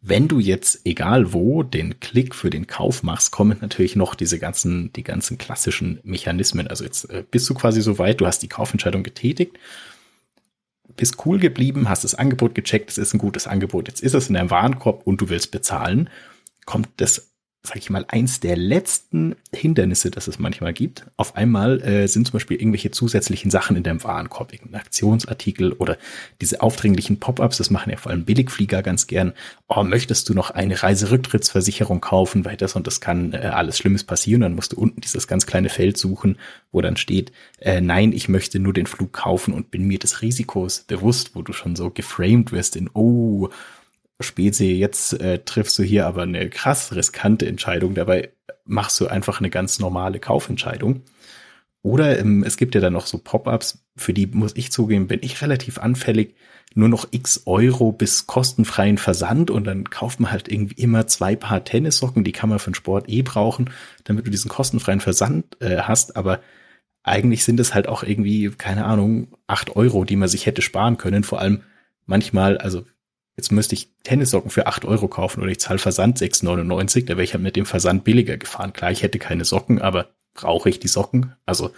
wenn 0.03 0.29
du 0.29 0.39
jetzt 0.39 0.81
egal 0.85 1.33
wo 1.33 1.63
den 1.63 2.01
Klick 2.01 2.35
für 2.35 2.51
den 2.51 2.67
Kauf 2.67 3.03
machst, 3.03 3.33
kommen 3.33 3.59
natürlich 3.61 3.97
noch 3.97 4.15
diese 4.15 4.39
ganzen, 4.39 4.93
die 4.95 5.03
ganzen 5.03 5.37
klassischen 5.37 6.01
Mechanismen. 6.03 6.69
Also 6.69 6.85
jetzt 6.85 7.11
äh, 7.11 7.25
bist 7.31 7.49
du 7.51 7.55
quasi 7.55 7.83
so 7.83 7.99
weit, 7.99 8.21
du 8.21 8.27
hast 8.27 8.43
die 8.43 8.49
Kaufentscheidung 8.49 9.03
getätigt, 9.03 9.59
bist 10.97 11.25
cool 11.27 11.39
geblieben, 11.39 11.89
hast 11.89 12.05
das 12.05 12.15
Angebot 12.15 12.55
gecheckt, 12.55 12.91
es 12.91 12.99
ist 12.99 13.15
ein 13.15 13.19
gutes 13.19 13.47
Angebot, 13.47 13.89
jetzt 13.89 14.03
ist 14.03 14.15
es 14.15 14.29
in 14.29 14.35
deinem 14.35 14.51
Warenkorb 14.51 15.07
und 15.07 15.21
du 15.21 15.29
willst 15.29 15.51
bezahlen, 15.51 16.09
kommt 16.65 16.89
das 16.97 17.30
sag 17.63 17.77
ich 17.77 17.91
mal, 17.91 18.07
eins 18.09 18.41
der 18.41 18.57
letzten 18.57 19.37
Hindernisse, 19.53 20.11
das 20.11 20.29
es 20.29 20.39
manchmal 20.39 20.73
gibt. 20.73 21.05
Auf 21.19 21.37
einmal 21.37 21.83
äh, 21.83 22.09
sind 22.09 22.27
zum 22.27 22.33
Beispiel 22.33 22.57
irgendwelche 22.57 22.91
zusätzlichen 22.91 23.51
Sachen 23.51 23.77
in 23.77 23.83
deinem 23.83 24.03
Warenkorb, 24.03 24.55
irgendein 24.55 24.81
Aktionsartikel 24.81 25.73
oder 25.73 25.99
diese 26.41 26.63
aufdringlichen 26.63 27.21
Pop-ups, 27.21 27.59
das 27.59 27.69
machen 27.69 27.91
ja 27.91 27.99
vor 27.99 28.13
allem 28.13 28.25
Billigflieger 28.25 28.83
ganz 28.83 29.07
gern. 29.07 29.35
Oh, 29.69 29.85
möchtest 29.85 30.27
du 30.31 30.35
noch 30.35 30.51
eine 30.51 30.83
Reiserücktrittsversicherung 30.83 32.01
kaufen, 32.01 32.47
weil 32.47 32.57
das 32.57 32.77
und 32.77 32.87
das 32.87 33.03
kann 33.03 33.35
äh, 33.35 33.39
alles 33.39 33.77
Schlimmes 33.77 34.05
passieren. 34.05 34.41
Dann 34.41 34.55
musst 34.55 34.73
du 34.73 34.79
unten 34.79 35.03
dieses 35.03 35.27
ganz 35.27 35.45
kleine 35.45 35.69
Feld 35.69 35.99
suchen, 35.99 36.39
wo 36.73 36.81
dann 36.81 36.97
steht, 36.97 37.31
äh, 37.59 37.83
nein, 37.83 38.13
ich 38.13 38.31
möchte 38.31 38.59
nur 38.59 38.73
den 38.73 38.87
Flug 38.87 39.13
kaufen 39.13 39.53
und 39.53 39.71
bin 39.71 39.87
mir 39.87 39.99
des 39.99 40.23
Risikos 40.23 40.85
bewusst, 40.87 41.35
wo 41.35 41.43
du 41.43 41.53
schon 41.53 41.77
so 41.77 41.91
geframed 41.91 42.53
wirst 42.53 42.75
in, 42.77 42.89
oh, 42.95 43.51
Spezi, 44.21 44.73
jetzt 44.73 45.21
äh, 45.21 45.41
triffst 45.45 45.79
du 45.79 45.83
hier 45.83 46.07
aber 46.07 46.23
eine 46.23 46.49
krass 46.51 46.95
riskante 46.95 47.47
Entscheidung, 47.47 47.95
dabei 47.95 48.33
machst 48.65 49.01
du 49.01 49.07
einfach 49.07 49.41
eine 49.41 49.51
ganz 49.51 49.79
normale 49.79 50.21
Kaufentscheidung. 50.21 51.03
Oder 51.83 52.19
ähm, 52.19 52.45
es 52.45 52.57
gibt 52.57 52.75
ja 52.75 52.81
dann 52.81 52.93
noch 52.93 53.07
so 53.07 53.19
Pop-ups, 53.19 53.85
für 53.97 54.13
die 54.13 54.27
muss 54.27 54.55
ich 54.55 54.71
zugeben, 54.71 55.07
bin 55.07 55.21
ich 55.23 55.41
relativ 55.41 55.79
anfällig, 55.79 56.35
nur 56.75 56.89
noch 56.89 57.09
x 57.11 57.43
Euro 57.47 57.91
bis 57.91 58.27
kostenfreien 58.27 58.99
Versand 58.99 59.51
und 59.51 59.65
dann 59.65 59.91
kauft 59.91 60.21
man 60.21 60.31
halt 60.31 60.49
irgendwie 60.49 60.81
immer 60.81 61.07
zwei 61.07 61.35
Paar 61.37 61.65
Tennissocken, 61.65 62.23
die 62.23 62.33
kann 62.33 62.49
man 62.49 62.59
für 62.59 62.71
den 62.71 62.75
Sport 62.75 63.09
eh 63.09 63.23
brauchen, 63.23 63.71
damit 64.05 64.27
du 64.27 64.31
diesen 64.31 64.51
kostenfreien 64.51 65.01
Versand 65.01 65.61
äh, 65.61 65.79
hast, 65.79 66.17
aber 66.17 66.41
eigentlich 67.03 67.45
sind 67.45 67.59
es 67.61 67.75
halt 67.75 67.89
auch 67.89 68.03
irgendwie, 68.03 68.51
keine 68.51 68.85
Ahnung, 68.85 69.29
acht 69.47 69.75
Euro, 69.75 70.05
die 70.05 70.17
man 70.17 70.29
sich 70.29 70.47
hätte 70.47 70.63
sparen 70.63 70.99
können, 70.99 71.25
vor 71.25 71.41
allem 71.41 71.63
manchmal, 72.07 72.59
also 72.59 72.85
jetzt 73.41 73.53
müsste 73.53 73.75
ich 73.75 73.89
Tennissocken 74.03 74.51
für 74.51 74.67
8 74.67 74.85
Euro 74.85 75.09
kaufen 75.09 75.41
oder 75.41 75.51
ich 75.51 75.61
zahle 75.61 75.79
Versand 75.79 76.19
6,99, 76.19 77.07
da 77.07 77.15
wäre 77.15 77.25
ich 77.25 77.33
halt 77.33 77.43
mit 77.43 77.57
dem 77.57 77.65
Versand 77.65 78.05
billiger 78.05 78.37
gefahren. 78.37 78.75
Klar, 78.75 78.91
ich 78.91 79.03
hätte 79.03 79.19
keine 79.19 79.47
Socken, 79.47 79.81
aber 79.81 80.11
brauche 80.35 80.69
ich 80.69 80.79
die 80.79 80.89
Socken? 80.89 81.35
Also 81.47 81.71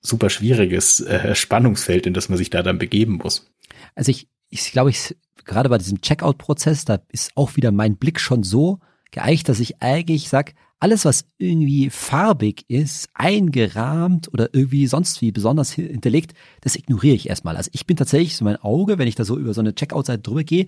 super 0.00 0.30
schwieriges 0.30 1.00
äh, 1.00 1.34
Spannungsfeld, 1.34 2.06
in 2.06 2.14
das 2.14 2.30
man 2.30 2.38
sich 2.38 2.48
da 2.48 2.62
dann 2.62 2.78
begeben 2.78 3.20
muss. 3.22 3.50
Also 3.94 4.10
ich, 4.10 4.28
ich 4.48 4.72
glaube, 4.72 4.88
ich 4.88 5.14
gerade 5.44 5.68
bei 5.68 5.76
diesem 5.76 6.00
Checkout-Prozess, 6.00 6.86
da 6.86 7.00
ist 7.08 7.32
auch 7.34 7.56
wieder 7.56 7.70
mein 7.70 7.96
Blick 7.96 8.18
schon 8.18 8.42
so 8.42 8.78
geeicht, 9.10 9.48
dass 9.50 9.60
ich 9.60 9.82
eigentlich 9.82 10.30
sag, 10.30 10.54
alles, 10.80 11.04
was 11.04 11.26
irgendwie 11.38 11.90
farbig 11.90 12.64
ist, 12.68 13.10
eingerahmt 13.12 14.32
oder 14.32 14.54
irgendwie 14.54 14.86
sonst 14.86 15.20
wie 15.20 15.30
besonders 15.30 15.70
hinterlegt, 15.72 16.32
das 16.62 16.74
ignoriere 16.74 17.14
ich 17.14 17.28
erstmal. 17.28 17.56
Also 17.56 17.70
ich 17.74 17.86
bin 17.86 17.98
tatsächlich 17.98 18.36
so 18.36 18.44
mein 18.44 18.56
Auge, 18.56 18.98
wenn 18.98 19.06
ich 19.06 19.14
da 19.14 19.24
so 19.24 19.38
über 19.38 19.52
so 19.52 19.60
eine 19.60 19.74
Checkout-Seite 19.74 20.22
drüber 20.22 20.42
gehe, 20.42 20.66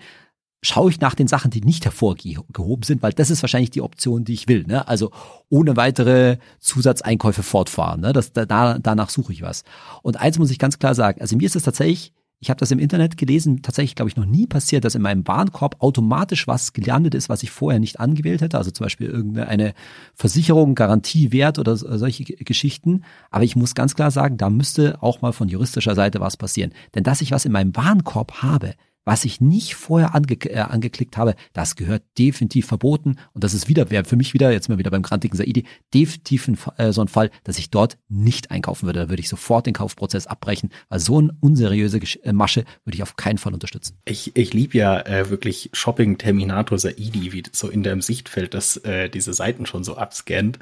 schaue 0.63 0.91
ich 0.91 1.01
nach 1.01 1.15
den 1.15 1.27
Sachen, 1.27 1.51
die 1.51 1.63
nicht 1.63 1.85
hervorgehoben 1.87 2.85
sind, 2.85 3.03
weil 3.03 3.13
das 3.13 3.31
ist 3.31 3.43
wahrscheinlich 3.43 3.71
die 3.71 3.81
Option, 3.81 4.25
die 4.25 4.35
ich 4.35 4.49
will. 4.49 4.65
Ne? 4.65 4.87
Also 4.87 5.11
ohne 5.49 5.77
weitere 5.77 6.37
Zusatzeinkäufe 6.61 7.43
fortfahren. 7.43 8.03
Ne? 8.03 8.13
Das, 8.13 8.33
da, 8.33 8.79
danach 8.79 9.11
suche 9.11 9.33
ich 9.33 9.43
was. 9.43 9.65
Und 10.03 10.21
eins 10.21 10.39
muss 10.39 10.51
ich 10.51 10.59
ganz 10.59 10.79
klar 10.79 10.95
sagen, 10.95 11.21
also 11.21 11.37
mir 11.37 11.47
ist 11.47 11.57
es 11.57 11.65
tatsächlich, 11.65 12.13
ich 12.43 12.51
habe 12.51 12.59
das 12.59 12.73
im 12.73 12.81
Internet 12.81 13.17
gelesen, 13.17 13.63
tatsächlich 13.63 13.95
glaube 13.95 14.09
ich 14.09 14.17
noch 14.17 14.27
nie 14.27 14.49
passiert, 14.49 14.85
dass 14.85 14.97
in 14.97 15.03
meinem 15.03 15.27
Warenkorb 15.29 15.77
automatisch 15.79 16.49
was 16.49 16.73
gelandet 16.73 17.15
ist, 17.15 17.29
was 17.29 17.45
ich 17.45 17.53
vorher 17.53 17.79
nicht 17.79 18.01
angewählt 18.01 18.41
hätte. 18.41 18.59
Also 18.59 18.73
zum 18.73 18.85
Beispiel 18.85 19.07
irgendeine 19.07 19.75
Versicherung, 20.17 20.75
Garantiewert 20.75 21.61
oder 21.61 21.77
solche 21.77 22.25
Geschichten. 22.25 23.05
Aber 23.31 23.45
ich 23.45 23.55
muss 23.55 23.77
ganz 23.77 23.95
klar 23.95 24.11
sagen, 24.11 24.39
da 24.39 24.51
müsste 24.51 25.01
auch 25.05 25.23
mal 25.23 25.33
von 25.33 25.49
juristischer 25.49 25.95
Seite 25.95 26.19
was 26.19 26.37
passieren. 26.37 26.73
Denn 26.97 27.05
dass 27.05 27.21
ich 27.21 27.31
was 27.31 27.45
in 27.45 27.53
meinem 27.53 27.77
Warenkorb 27.77 28.43
habe, 28.43 28.75
was 29.05 29.25
ich 29.25 29.41
nicht 29.41 29.75
vorher 29.75 30.15
ange 30.15 30.35
äh, 30.45 30.59
angeklickt 30.59 31.17
habe, 31.17 31.35
das 31.53 31.77
gehört 31.77 32.03
definitiv 32.19 32.67
verboten. 32.67 33.17
Und 33.33 33.45
das 33.45 33.55
ist 33.55 33.69
wieder, 33.69 33.91
wäre 33.91 34.05
für 34.05 34.17
mich 34.17 34.35
wieder, 34.35 34.53
jetzt 34.53 34.69
mal 34.69 34.79
wieder 34.79 34.91
beim 34.91 35.03
grantigen 35.03 35.37
Saidi, 35.37 35.65
definitiv 35.93 36.49
ein, 36.49 36.59
äh, 36.77 36.93
so 36.93 37.01
ein 37.01 37.09
Fall, 37.09 37.31
dass 37.45 37.59
ich 37.59 37.71
dort 37.71 37.99
nicht 38.09 38.51
einkaufen 38.51 38.87
würde. 38.87 39.01
Da 39.01 39.09
würde 39.09 39.21
ich 39.21 39.29
sofort 39.29 39.67
den 39.67 39.75
Kaufprozess 39.75 40.27
abbrechen, 40.27 40.71
weil 40.89 41.01
so 41.01 41.19
eine 41.19 41.37
unseriöse 41.41 42.01
Gesch 42.01 42.19
äh, 42.23 42.33
Masche 42.33 42.65
würde 42.85 42.97
ich 42.97 43.03
auf 43.03 43.17
keinen 43.17 43.39
Fall 43.39 43.55
unterstützen. 43.55 43.99
Ich, 44.05 44.37
ich 44.37 44.53
liebe 44.53 44.79
ja 44.79 45.01
äh, 45.01 45.31
wirklich 45.31 45.71
Shopping 45.73 46.19
Terminator 46.19 46.79
Saidi, 46.79 47.33
wie 47.33 47.43
so 47.53 47.69
in 47.69 47.83
deinem 47.83 48.03
Sichtfeld, 48.03 48.55
dass 48.55 48.77
äh, 48.79 49.09
diese 49.09 49.35
Seiten 49.35 49.67
schon 49.67 49.85
so 49.85 49.97
abscannt. 49.97 50.59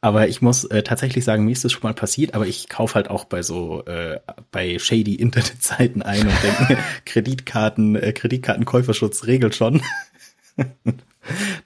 Aber 0.00 0.28
ich 0.28 0.40
muss 0.42 0.64
äh, 0.64 0.82
tatsächlich 0.84 1.24
sagen, 1.24 1.44
mir 1.44 1.50
ist 1.50 1.64
das 1.64 1.72
schon 1.72 1.82
mal 1.82 1.94
passiert, 1.94 2.34
aber 2.34 2.46
ich 2.46 2.68
kaufe 2.68 2.94
halt 2.94 3.10
auch 3.10 3.24
bei 3.24 3.42
so 3.42 3.84
äh, 3.86 4.20
bei 4.52 4.78
shady 4.78 5.16
Internetseiten 5.16 6.02
ein 6.02 6.28
und 6.28 6.42
denke, 6.42 6.78
Kreditkarten, 7.04 7.96
äh, 7.96 8.12
Kreditkartenkäuferschutz 8.12 9.26
regelt 9.26 9.56
schon. 9.56 9.82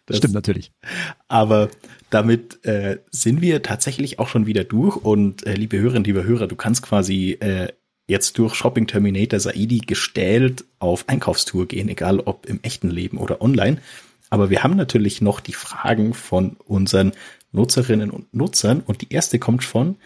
das 0.07 0.17
stimmt 0.17 0.33
natürlich. 0.33 0.73
Aber 1.29 1.69
damit 2.09 2.65
äh, 2.65 3.01
sind 3.11 3.43
wir 3.43 3.63
tatsächlich 3.63 4.19
auch 4.19 4.29
schon 4.29 4.47
wieder 4.47 4.65
durch 4.65 4.97
und 4.97 5.47
äh, 5.47 5.55
liebe 5.55 5.79
Hörerinnen, 5.79 6.05
liebe 6.05 6.25
Hörer, 6.25 6.47
du 6.47 6.57
kannst 6.57 6.83
quasi 6.83 7.33
äh, 7.41 7.69
jetzt 8.07 8.39
durch 8.39 8.55
Shopping 8.55 8.87
Terminator 8.87 9.41
Saidi 9.41 9.79
gestellt 9.79 10.65
auf 10.79 11.09
Einkaufstour 11.09 11.69
gehen, 11.69 11.89
egal 11.89 12.21
ob 12.21 12.47
im 12.47 12.61
echten 12.63 12.91
Leben 12.91 13.19
oder 13.19 13.43
online. 13.43 13.79
Aber 14.33 14.49
wir 14.49 14.63
haben 14.63 14.77
natürlich 14.77 15.21
noch 15.21 15.41
die 15.41 15.53
Fragen 15.53 16.15
von 16.15 16.57
unseren 16.65 17.13
Nutzerinnen 17.51 18.11
und 18.11 18.33
Nutzern. 18.33 18.81
Und 18.81 19.03
die 19.03 19.13
erste 19.13 19.39
kommt 19.39 19.63
von 19.63 19.99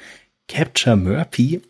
Capture 0.48 0.96
Murphy. 0.96 1.62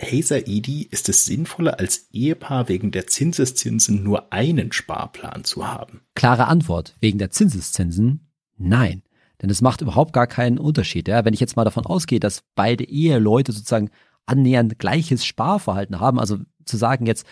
Hazer 0.00 0.48
Edie, 0.48 0.88
ist 0.90 1.10
es 1.10 1.26
sinnvoller, 1.26 1.78
als 1.78 2.08
Ehepaar 2.10 2.70
wegen 2.70 2.90
der 2.90 3.06
Zinseszinsen 3.06 4.02
nur 4.02 4.32
einen 4.32 4.72
Sparplan 4.72 5.44
zu 5.44 5.68
haben? 5.68 6.00
Klare 6.14 6.48
Antwort. 6.48 6.96
Wegen 7.00 7.18
der 7.18 7.30
Zinseszinsen? 7.30 8.30
Nein. 8.56 9.02
Denn 9.42 9.50
es 9.50 9.60
macht 9.60 9.82
überhaupt 9.82 10.14
gar 10.14 10.26
keinen 10.26 10.56
Unterschied. 10.56 11.06
Ja? 11.06 11.26
Wenn 11.26 11.34
ich 11.34 11.40
jetzt 11.40 11.56
mal 11.56 11.64
davon 11.64 11.84
ausgehe, 11.84 12.18
dass 12.18 12.44
beide 12.54 12.84
Eheleute 12.84 13.52
sozusagen 13.52 13.90
annähernd 14.24 14.78
gleiches 14.78 15.26
Sparverhalten 15.26 16.00
haben, 16.00 16.18
also 16.18 16.38
zu 16.64 16.78
sagen 16.78 17.04
jetzt, 17.04 17.26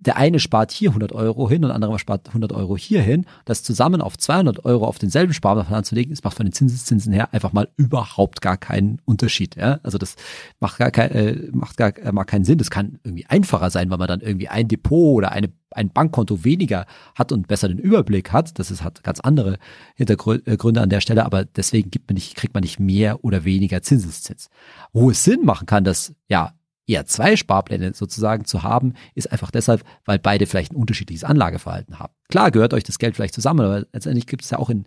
der 0.00 0.16
eine 0.16 0.38
spart 0.38 0.70
hier 0.70 0.90
100 0.90 1.12
Euro 1.12 1.48
hin 1.48 1.64
und 1.64 1.68
der 1.68 1.74
andere 1.74 1.98
spart 1.98 2.28
100 2.28 2.52
Euro 2.52 2.76
hier 2.76 3.02
hin. 3.02 3.26
Das 3.44 3.62
zusammen 3.64 4.00
auf 4.00 4.16
200 4.16 4.64
Euro 4.64 4.86
auf 4.86 4.98
denselben 4.98 5.32
Sparplan 5.32 5.84
zu 5.84 5.94
legen, 5.94 6.10
das 6.10 6.22
macht 6.22 6.36
von 6.36 6.46
den 6.46 6.52
Zinseszinsen 6.52 7.12
her 7.12 7.32
einfach 7.32 7.52
mal 7.52 7.68
überhaupt 7.76 8.40
gar 8.40 8.56
keinen 8.56 9.00
Unterschied. 9.04 9.56
Ja? 9.56 9.80
Also 9.82 9.98
das 9.98 10.14
macht 10.60 10.78
gar, 10.78 10.92
kein, 10.92 11.10
äh, 11.10 11.48
macht 11.52 11.76
gar 11.76 11.96
äh, 11.98 12.12
mal 12.12 12.24
keinen 12.24 12.44
Sinn. 12.44 12.58
Das 12.58 12.70
kann 12.70 12.98
irgendwie 13.02 13.26
einfacher 13.26 13.70
sein, 13.70 13.90
weil 13.90 13.98
man 13.98 14.08
dann 14.08 14.20
irgendwie 14.20 14.48
ein 14.48 14.68
Depot 14.68 15.16
oder 15.16 15.32
eine, 15.32 15.48
ein 15.72 15.90
Bankkonto 15.90 16.44
weniger 16.44 16.86
hat 17.16 17.32
und 17.32 17.48
besser 17.48 17.68
den 17.68 17.78
Überblick 17.78 18.32
hat. 18.32 18.58
Das 18.60 18.70
ist, 18.70 18.84
hat 18.84 19.02
ganz 19.02 19.18
andere 19.18 19.58
Hintergründe 19.96 20.80
an 20.80 20.90
der 20.90 21.00
Stelle, 21.00 21.24
aber 21.24 21.44
deswegen 21.44 21.90
gibt 21.90 22.08
man 22.08 22.14
nicht, 22.14 22.36
kriegt 22.36 22.54
man 22.54 22.62
nicht 22.62 22.78
mehr 22.78 23.24
oder 23.24 23.44
weniger 23.44 23.82
Zinseszins. 23.82 24.48
Wo 24.92 25.10
es 25.10 25.24
Sinn 25.24 25.44
machen 25.44 25.66
kann, 25.66 25.82
dass 25.82 26.14
ja 26.28 26.52
eher 26.88 27.06
zwei 27.06 27.36
Sparpläne 27.36 27.94
sozusagen 27.94 28.44
zu 28.44 28.62
haben, 28.62 28.94
ist 29.14 29.30
einfach 29.30 29.50
deshalb, 29.50 29.84
weil 30.04 30.18
beide 30.18 30.46
vielleicht 30.46 30.72
ein 30.72 30.76
unterschiedliches 30.76 31.24
Anlageverhalten 31.24 31.98
haben. 31.98 32.12
Klar 32.28 32.50
gehört 32.50 32.74
euch 32.74 32.84
das 32.84 32.98
Geld 32.98 33.14
vielleicht 33.14 33.34
zusammen, 33.34 33.60
aber 33.60 33.86
letztendlich 33.92 34.26
gibt 34.26 34.42
es 34.42 34.50
ja 34.50 34.58
auch 34.58 34.70
in, 34.70 34.86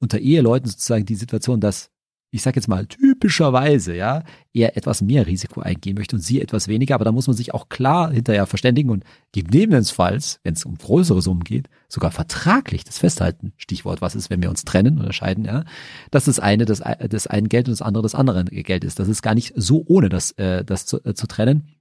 unter 0.00 0.18
Eheleuten 0.18 0.68
sozusagen 0.68 1.04
die 1.04 1.16
Situation, 1.16 1.60
dass 1.60 1.90
ich 2.32 2.42
sage 2.42 2.56
jetzt 2.56 2.68
mal 2.68 2.86
typischerweise, 2.86 3.94
ja, 3.94 4.22
eher 4.52 4.76
etwas 4.76 5.02
mehr 5.02 5.26
Risiko 5.26 5.60
eingehen 5.60 5.96
möchte 5.96 6.16
und 6.16 6.22
sie 6.22 6.40
etwas 6.40 6.68
weniger, 6.68 6.94
aber 6.94 7.04
da 7.04 7.12
muss 7.12 7.26
man 7.26 7.36
sich 7.36 7.52
auch 7.54 7.68
klar 7.68 8.12
hinterher 8.12 8.46
verständigen 8.46 8.90
und 8.90 9.04
gegebenenfalls, 9.32 10.38
wenn 10.44 10.54
es 10.54 10.64
um 10.64 10.78
größere 10.78 11.22
Summen 11.22 11.42
geht, 11.42 11.68
sogar 11.88 12.12
vertraglich 12.12 12.84
das 12.84 12.98
festhalten. 12.98 13.52
Stichwort, 13.56 14.00
was 14.00 14.14
ist, 14.14 14.30
wenn 14.30 14.42
wir 14.42 14.50
uns 14.50 14.64
trennen 14.64 14.98
oder 15.00 15.12
scheiden, 15.12 15.44
ja, 15.44 15.64
dass 16.10 16.26
das 16.26 16.38
eine 16.38 16.64
das, 16.64 16.82
das 17.08 17.26
eine 17.26 17.48
Geld 17.48 17.66
und 17.66 17.72
das 17.72 17.82
andere 17.82 18.02
das 18.02 18.14
andere 18.14 18.44
Geld 18.44 18.84
ist. 18.84 19.00
Das 19.00 19.08
ist 19.08 19.22
gar 19.22 19.34
nicht 19.34 19.52
so 19.56 19.84
ohne 19.86 20.08
das, 20.08 20.30
äh, 20.32 20.64
das 20.64 20.86
zu, 20.86 21.02
äh, 21.04 21.14
zu 21.14 21.26
trennen. 21.26 21.74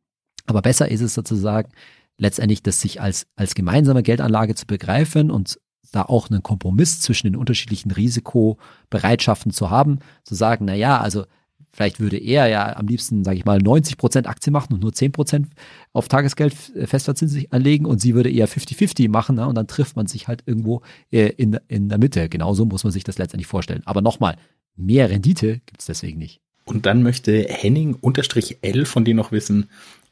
Aber 0.48 0.64
besser 0.64 0.90
ist 0.90 1.02
es 1.02 1.14
sozusagen, 1.14 1.72
letztendlich 2.18 2.64
das 2.64 2.82
sich 2.82 3.02
als, 3.02 3.28
als 3.36 3.54
gemeinsame 3.54 4.04
Geldanlage 4.04 4.56
zu 4.56 4.66
begreifen 4.66 5.30
und 5.30 5.60
da 5.92 6.04
auch 6.04 6.30
einen 6.30 6.44
Kompromiss 6.44 7.02
zwischen 7.02 7.28
den 7.28 7.36
unterschiedlichen 7.36 7.92
Risikobereitschaften 7.92 9.52
zu 9.52 9.70
haben, 9.70 10.00
zu 10.24 10.36
sagen, 10.36 10.66
na 10.66 10.76
ja, 10.76 11.00
also 11.00 11.26
vielleicht 11.72 12.00
würde 12.00 12.18
er 12.18 12.48
ja 12.48 12.76
am 12.76 12.88
liebsten, 12.88 13.24
sage 13.24 13.38
ich 13.38 13.46
mal, 13.46 13.60
90 13.60 13.98
Prozent 13.98 14.28
Aktien 14.28 14.54
machen 14.54 14.74
und 14.74 14.82
nur 14.82 14.94
10 14.94 15.12
Prozent 15.12 15.48
auf 15.94 16.08
Tagesgeld 16.08 16.54
äh, 16.76 16.88
Festverzinsung 16.88 17.46
anlegen 17.52 17.86
und 17.86 18.02
sie 18.02 18.16
würde 18.16 18.32
eher 18.32 18.48
50-50 18.48 19.10
machen 19.10 19.36
ne? 19.36 19.48
und 19.48 19.56
dann 19.56 19.68
trifft 19.68 19.96
man 19.96 20.08
sich 20.08 20.28
halt 20.28 20.44
irgendwo 20.46 20.82
äh, 21.12 21.30
in, 21.30 21.60
in 21.68 21.90
der 21.90 21.98
Mitte. 21.98 22.30
Genauso 22.30 22.66
muss 22.66 22.84
man 22.84 22.92
sich 22.92 23.04
das 23.04 23.18
letztendlich 23.18 23.48
vorstellen. 23.48 23.84
Aber 23.86 24.02
nochmal, 24.02 24.36
mehr 24.76 25.10
Rendite 25.10 25.62
gibt 25.66 25.80
es 25.80 25.86
deswegen 25.86 26.18
nicht. 26.18 26.42
Und 26.66 26.86
dann 26.86 27.02
möchte 27.02 27.48
Henning-L 27.50 28.86
von 28.86 29.06
dir 29.06 29.16
noch 29.16 29.32
wissen, 29.32 29.70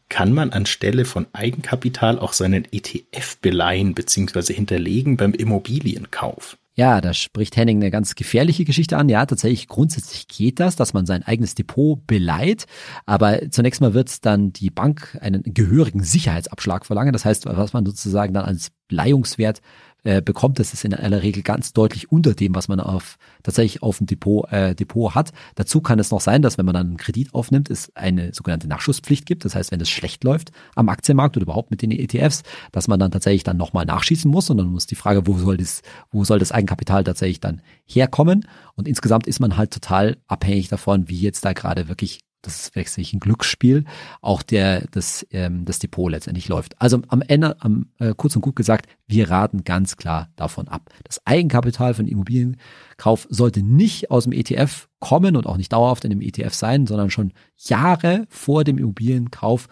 kann 0.09 0.33
man 0.33 0.51
anstelle 0.51 1.05
von 1.05 1.27
Eigenkapital 1.33 2.19
auch 2.19 2.33
seinen 2.33 2.65
ETF 2.71 3.37
beleihen 3.41 3.93
bzw. 3.93 4.53
hinterlegen 4.53 5.17
beim 5.17 5.33
Immobilienkauf. 5.33 6.57
Ja, 6.77 7.01
da 7.01 7.11
spricht 7.15 7.57
Henning 7.57 7.77
eine 7.77 7.89
ganz 7.89 8.13
gefährliche 8.13 8.63
Geschichte 8.63 8.97
an. 8.97 9.09
Ja, 9.09 9.25
tatsächlich 9.25 9.67
grundsätzlich 9.67 10.27
geht 10.27 10.59
das, 10.59 10.75
dass 10.75 10.93
man 10.93 11.07
sein 11.07 11.23
eigenes 11.23 11.55
Depot 11.55 12.05
beleiht. 12.05 12.67
Aber 13.07 13.49
zunächst 13.49 13.81
mal 13.81 13.95
wird 13.95 14.23
dann 14.27 14.53
die 14.53 14.69
Bank 14.69 15.17
einen 15.19 15.41
gehörigen 15.43 16.03
Sicherheitsabschlag 16.03 16.85
verlangen. 16.85 17.13
Das 17.13 17.25
heißt, 17.25 17.47
was 17.47 17.73
man 17.73 17.83
sozusagen 17.83 18.35
dann 18.35 18.45
als 18.45 18.69
Leihungswert 18.91 19.61
äh, 20.07 20.21
bekommt, 20.21 20.57
das 20.57 20.73
ist 20.73 20.85
in 20.85 20.93
aller 20.93 21.21
Regel 21.21 21.43
ganz 21.43 21.73
deutlich 21.73 22.09
unter 22.09 22.33
dem, 22.33 22.55
was 22.55 22.69
man 22.69 22.79
auf 22.79 23.17
tatsächlich 23.43 23.83
auf 23.83 23.97
dem 23.97 24.07
Depot, 24.07 24.49
äh, 24.53 24.73
Depot 24.73 25.13
hat. 25.15 25.33
Dazu 25.55 25.81
kann 25.81 25.99
es 25.99 26.11
noch 26.11 26.21
sein, 26.21 26.41
dass 26.41 26.57
wenn 26.57 26.65
man 26.65 26.75
dann 26.75 26.87
einen 26.87 26.97
Kredit 26.97 27.33
aufnimmt, 27.33 27.69
es 27.69 27.93
eine 27.93 28.33
sogenannte 28.33 28.69
Nachschusspflicht 28.69 29.25
gibt. 29.25 29.43
Das 29.43 29.53
heißt, 29.53 29.69
wenn 29.73 29.81
es 29.81 29.89
schlecht 29.89 30.23
läuft 30.23 30.53
am 30.75 30.87
Aktienmarkt 30.87 31.35
oder 31.35 31.43
überhaupt 31.43 31.71
mit 31.71 31.81
den 31.81 31.91
ETFs, 31.91 32.43
dass 32.71 32.87
man 32.87 33.01
dann 33.01 33.11
tatsächlich 33.11 33.43
dann 33.43 33.57
nochmal 33.57 33.85
nachschießen 33.85 34.31
muss 34.31 34.49
und 34.49 34.55
dann 34.55 34.67
muss 34.67 34.87
die 34.87 34.95
Frage, 34.95 35.27
wo 35.27 35.37
soll 35.37 35.57
das, 35.57 35.81
wo 36.09 36.23
soll 36.23 36.39
das 36.39 36.53
Eigenkapital 36.53 37.03
tatsächlich 37.03 37.41
dann 37.41 37.61
herkommen? 37.85 38.47
Und 38.75 38.87
insgesamt 38.87 39.27
ist 39.27 39.41
man 39.41 39.57
halt 39.57 39.71
total 39.71 40.15
abhängig 40.27 40.69
davon, 40.69 41.09
wie 41.09 41.19
jetzt 41.19 41.43
da 41.43 41.51
gerade 41.51 41.89
wirklich 41.89 42.21
das 42.47 42.61
ist 42.61 42.75
wirklich 42.75 43.13
ein 43.13 43.19
Glücksspiel, 43.19 43.83
auch 44.21 44.41
der, 44.41 44.85
das, 44.91 45.27
ähm, 45.31 45.65
das 45.65 45.79
Depot 45.79 46.09
letztendlich 46.09 46.47
läuft. 46.47 46.81
Also 46.81 47.01
am 47.09 47.21
Ende, 47.21 47.61
am, 47.61 47.87
äh, 47.99 48.13
kurz 48.15 48.35
und 48.35 48.41
gut 48.41 48.55
gesagt, 48.55 48.87
wir 49.05 49.29
raten 49.29 49.63
ganz 49.63 49.97
klar 49.97 50.29
davon 50.35 50.67
ab. 50.67 50.89
Das 51.03 51.25
Eigenkapital 51.25 51.93
den 51.93 52.07
Immobilienkauf 52.07 53.27
sollte 53.29 53.61
nicht 53.61 54.11
aus 54.11 54.23
dem 54.23 54.33
ETF 54.33 54.87
kommen 54.99 55.35
und 55.35 55.45
auch 55.45 55.57
nicht 55.57 55.73
dauerhaft 55.73 56.05
in 56.05 56.09
dem 56.09 56.21
ETF 56.21 56.53
sein, 56.53 56.87
sondern 56.87 57.09
schon 57.09 57.33
Jahre 57.57 58.25
vor 58.29 58.63
dem 58.63 58.77
Immobilienkauf 58.77 59.67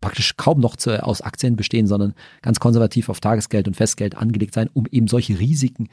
praktisch 0.00 0.36
kaum 0.36 0.60
noch 0.60 0.76
zu, 0.76 1.02
aus 1.02 1.22
Aktien 1.22 1.56
bestehen, 1.56 1.86
sondern 1.86 2.14
ganz 2.42 2.60
konservativ 2.60 3.08
auf 3.08 3.20
Tagesgeld 3.20 3.66
und 3.66 3.74
Festgeld 3.74 4.16
angelegt 4.16 4.54
sein, 4.54 4.68
um 4.72 4.86
eben 4.90 5.08
solche 5.08 5.38
Risiken 5.38 5.88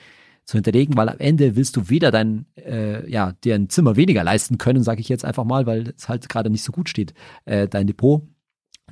zu 0.45 0.57
hinterlegen, 0.57 0.97
weil 0.97 1.09
am 1.09 1.19
Ende 1.19 1.55
willst 1.55 1.75
du 1.75 1.89
weder 1.89 2.11
dein, 2.11 2.45
äh, 2.55 3.09
ja, 3.09 3.33
dir 3.43 3.55
ein 3.55 3.69
Zimmer 3.69 3.95
weniger 3.95 4.23
leisten 4.23 4.57
können, 4.57 4.83
sage 4.83 5.01
ich 5.01 5.09
jetzt 5.09 5.25
einfach 5.25 5.45
mal, 5.45 5.65
weil 5.65 5.93
es 5.95 6.09
halt 6.09 6.27
gerade 6.29 6.49
nicht 6.49 6.63
so 6.63 6.71
gut 6.71 6.89
steht, 6.89 7.13
äh, 7.45 7.67
dein 7.67 7.87
Depot, 7.87 8.23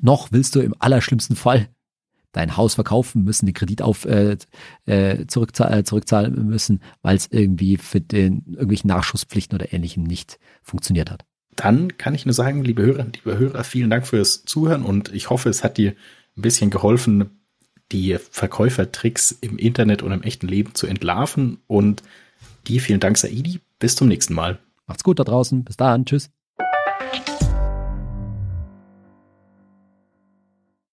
noch 0.02 0.32
willst 0.32 0.56
du 0.56 0.62
im 0.62 0.76
allerschlimmsten 0.80 1.36
Fall 1.36 1.68
dein 2.32 2.56
Haus 2.56 2.76
verkaufen 2.76 3.24
müssen, 3.24 3.46
den 3.46 3.54
Kredit 3.54 3.82
auf 3.82 4.06
äh, 4.06 4.38
äh, 4.88 5.22
äh, 5.22 5.28
zurückzahlen 5.28 6.48
müssen, 6.48 6.82
weil 7.02 7.18
es 7.18 7.28
irgendwie 7.30 7.78
für 7.78 8.00
den 8.00 8.44
irgendwelchen 8.48 8.88
Nachschusspflichten 8.88 9.56
oder 9.56 9.74
ähnlichem 9.74 10.04
nicht 10.04 10.40
funktioniert 10.62 11.12
hat. 11.12 11.26
Dann 11.58 11.98
kann 11.98 12.16
ich 12.16 12.26
nur 12.26 12.34
sagen, 12.34 12.64
liebe 12.64 12.84
Hörer, 12.84 13.08
liebe 13.14 13.38
Hörer, 13.38 13.64
vielen 13.66 13.90
Dank 13.90 14.08
fürs 14.08 14.46
Zuhören 14.46 14.84
und 14.84 15.14
ich 15.14 15.30
hoffe, 15.30 15.50
es 15.50 15.64
hat 15.64 15.78
dir 15.78 15.92
ein 16.38 16.42
bisschen 16.42 16.70
geholfen, 16.70 17.41
die 17.92 18.18
Verkäufertricks 18.18 19.32
im 19.42 19.58
Internet 19.58 20.02
und 20.02 20.12
im 20.12 20.24
echten 20.24 20.48
Leben 20.48 20.76
zu 20.76 20.88
entlarven. 20.88 21.60
Und 21.68 22.04
dir 22.68 22.82
vielen 22.82 23.00
Dank, 23.00 23.18
Saidi. 23.18 23.60
Bis 23.80 23.96
zum 23.96 24.08
nächsten 24.08 24.34
Mal. 24.34 24.60
Macht's 24.88 25.04
gut 25.04 25.20
da 25.20 25.24
draußen. 25.24 25.64
Bis 25.64 25.78
dann. 25.78 26.06
Tschüss. 26.06 26.30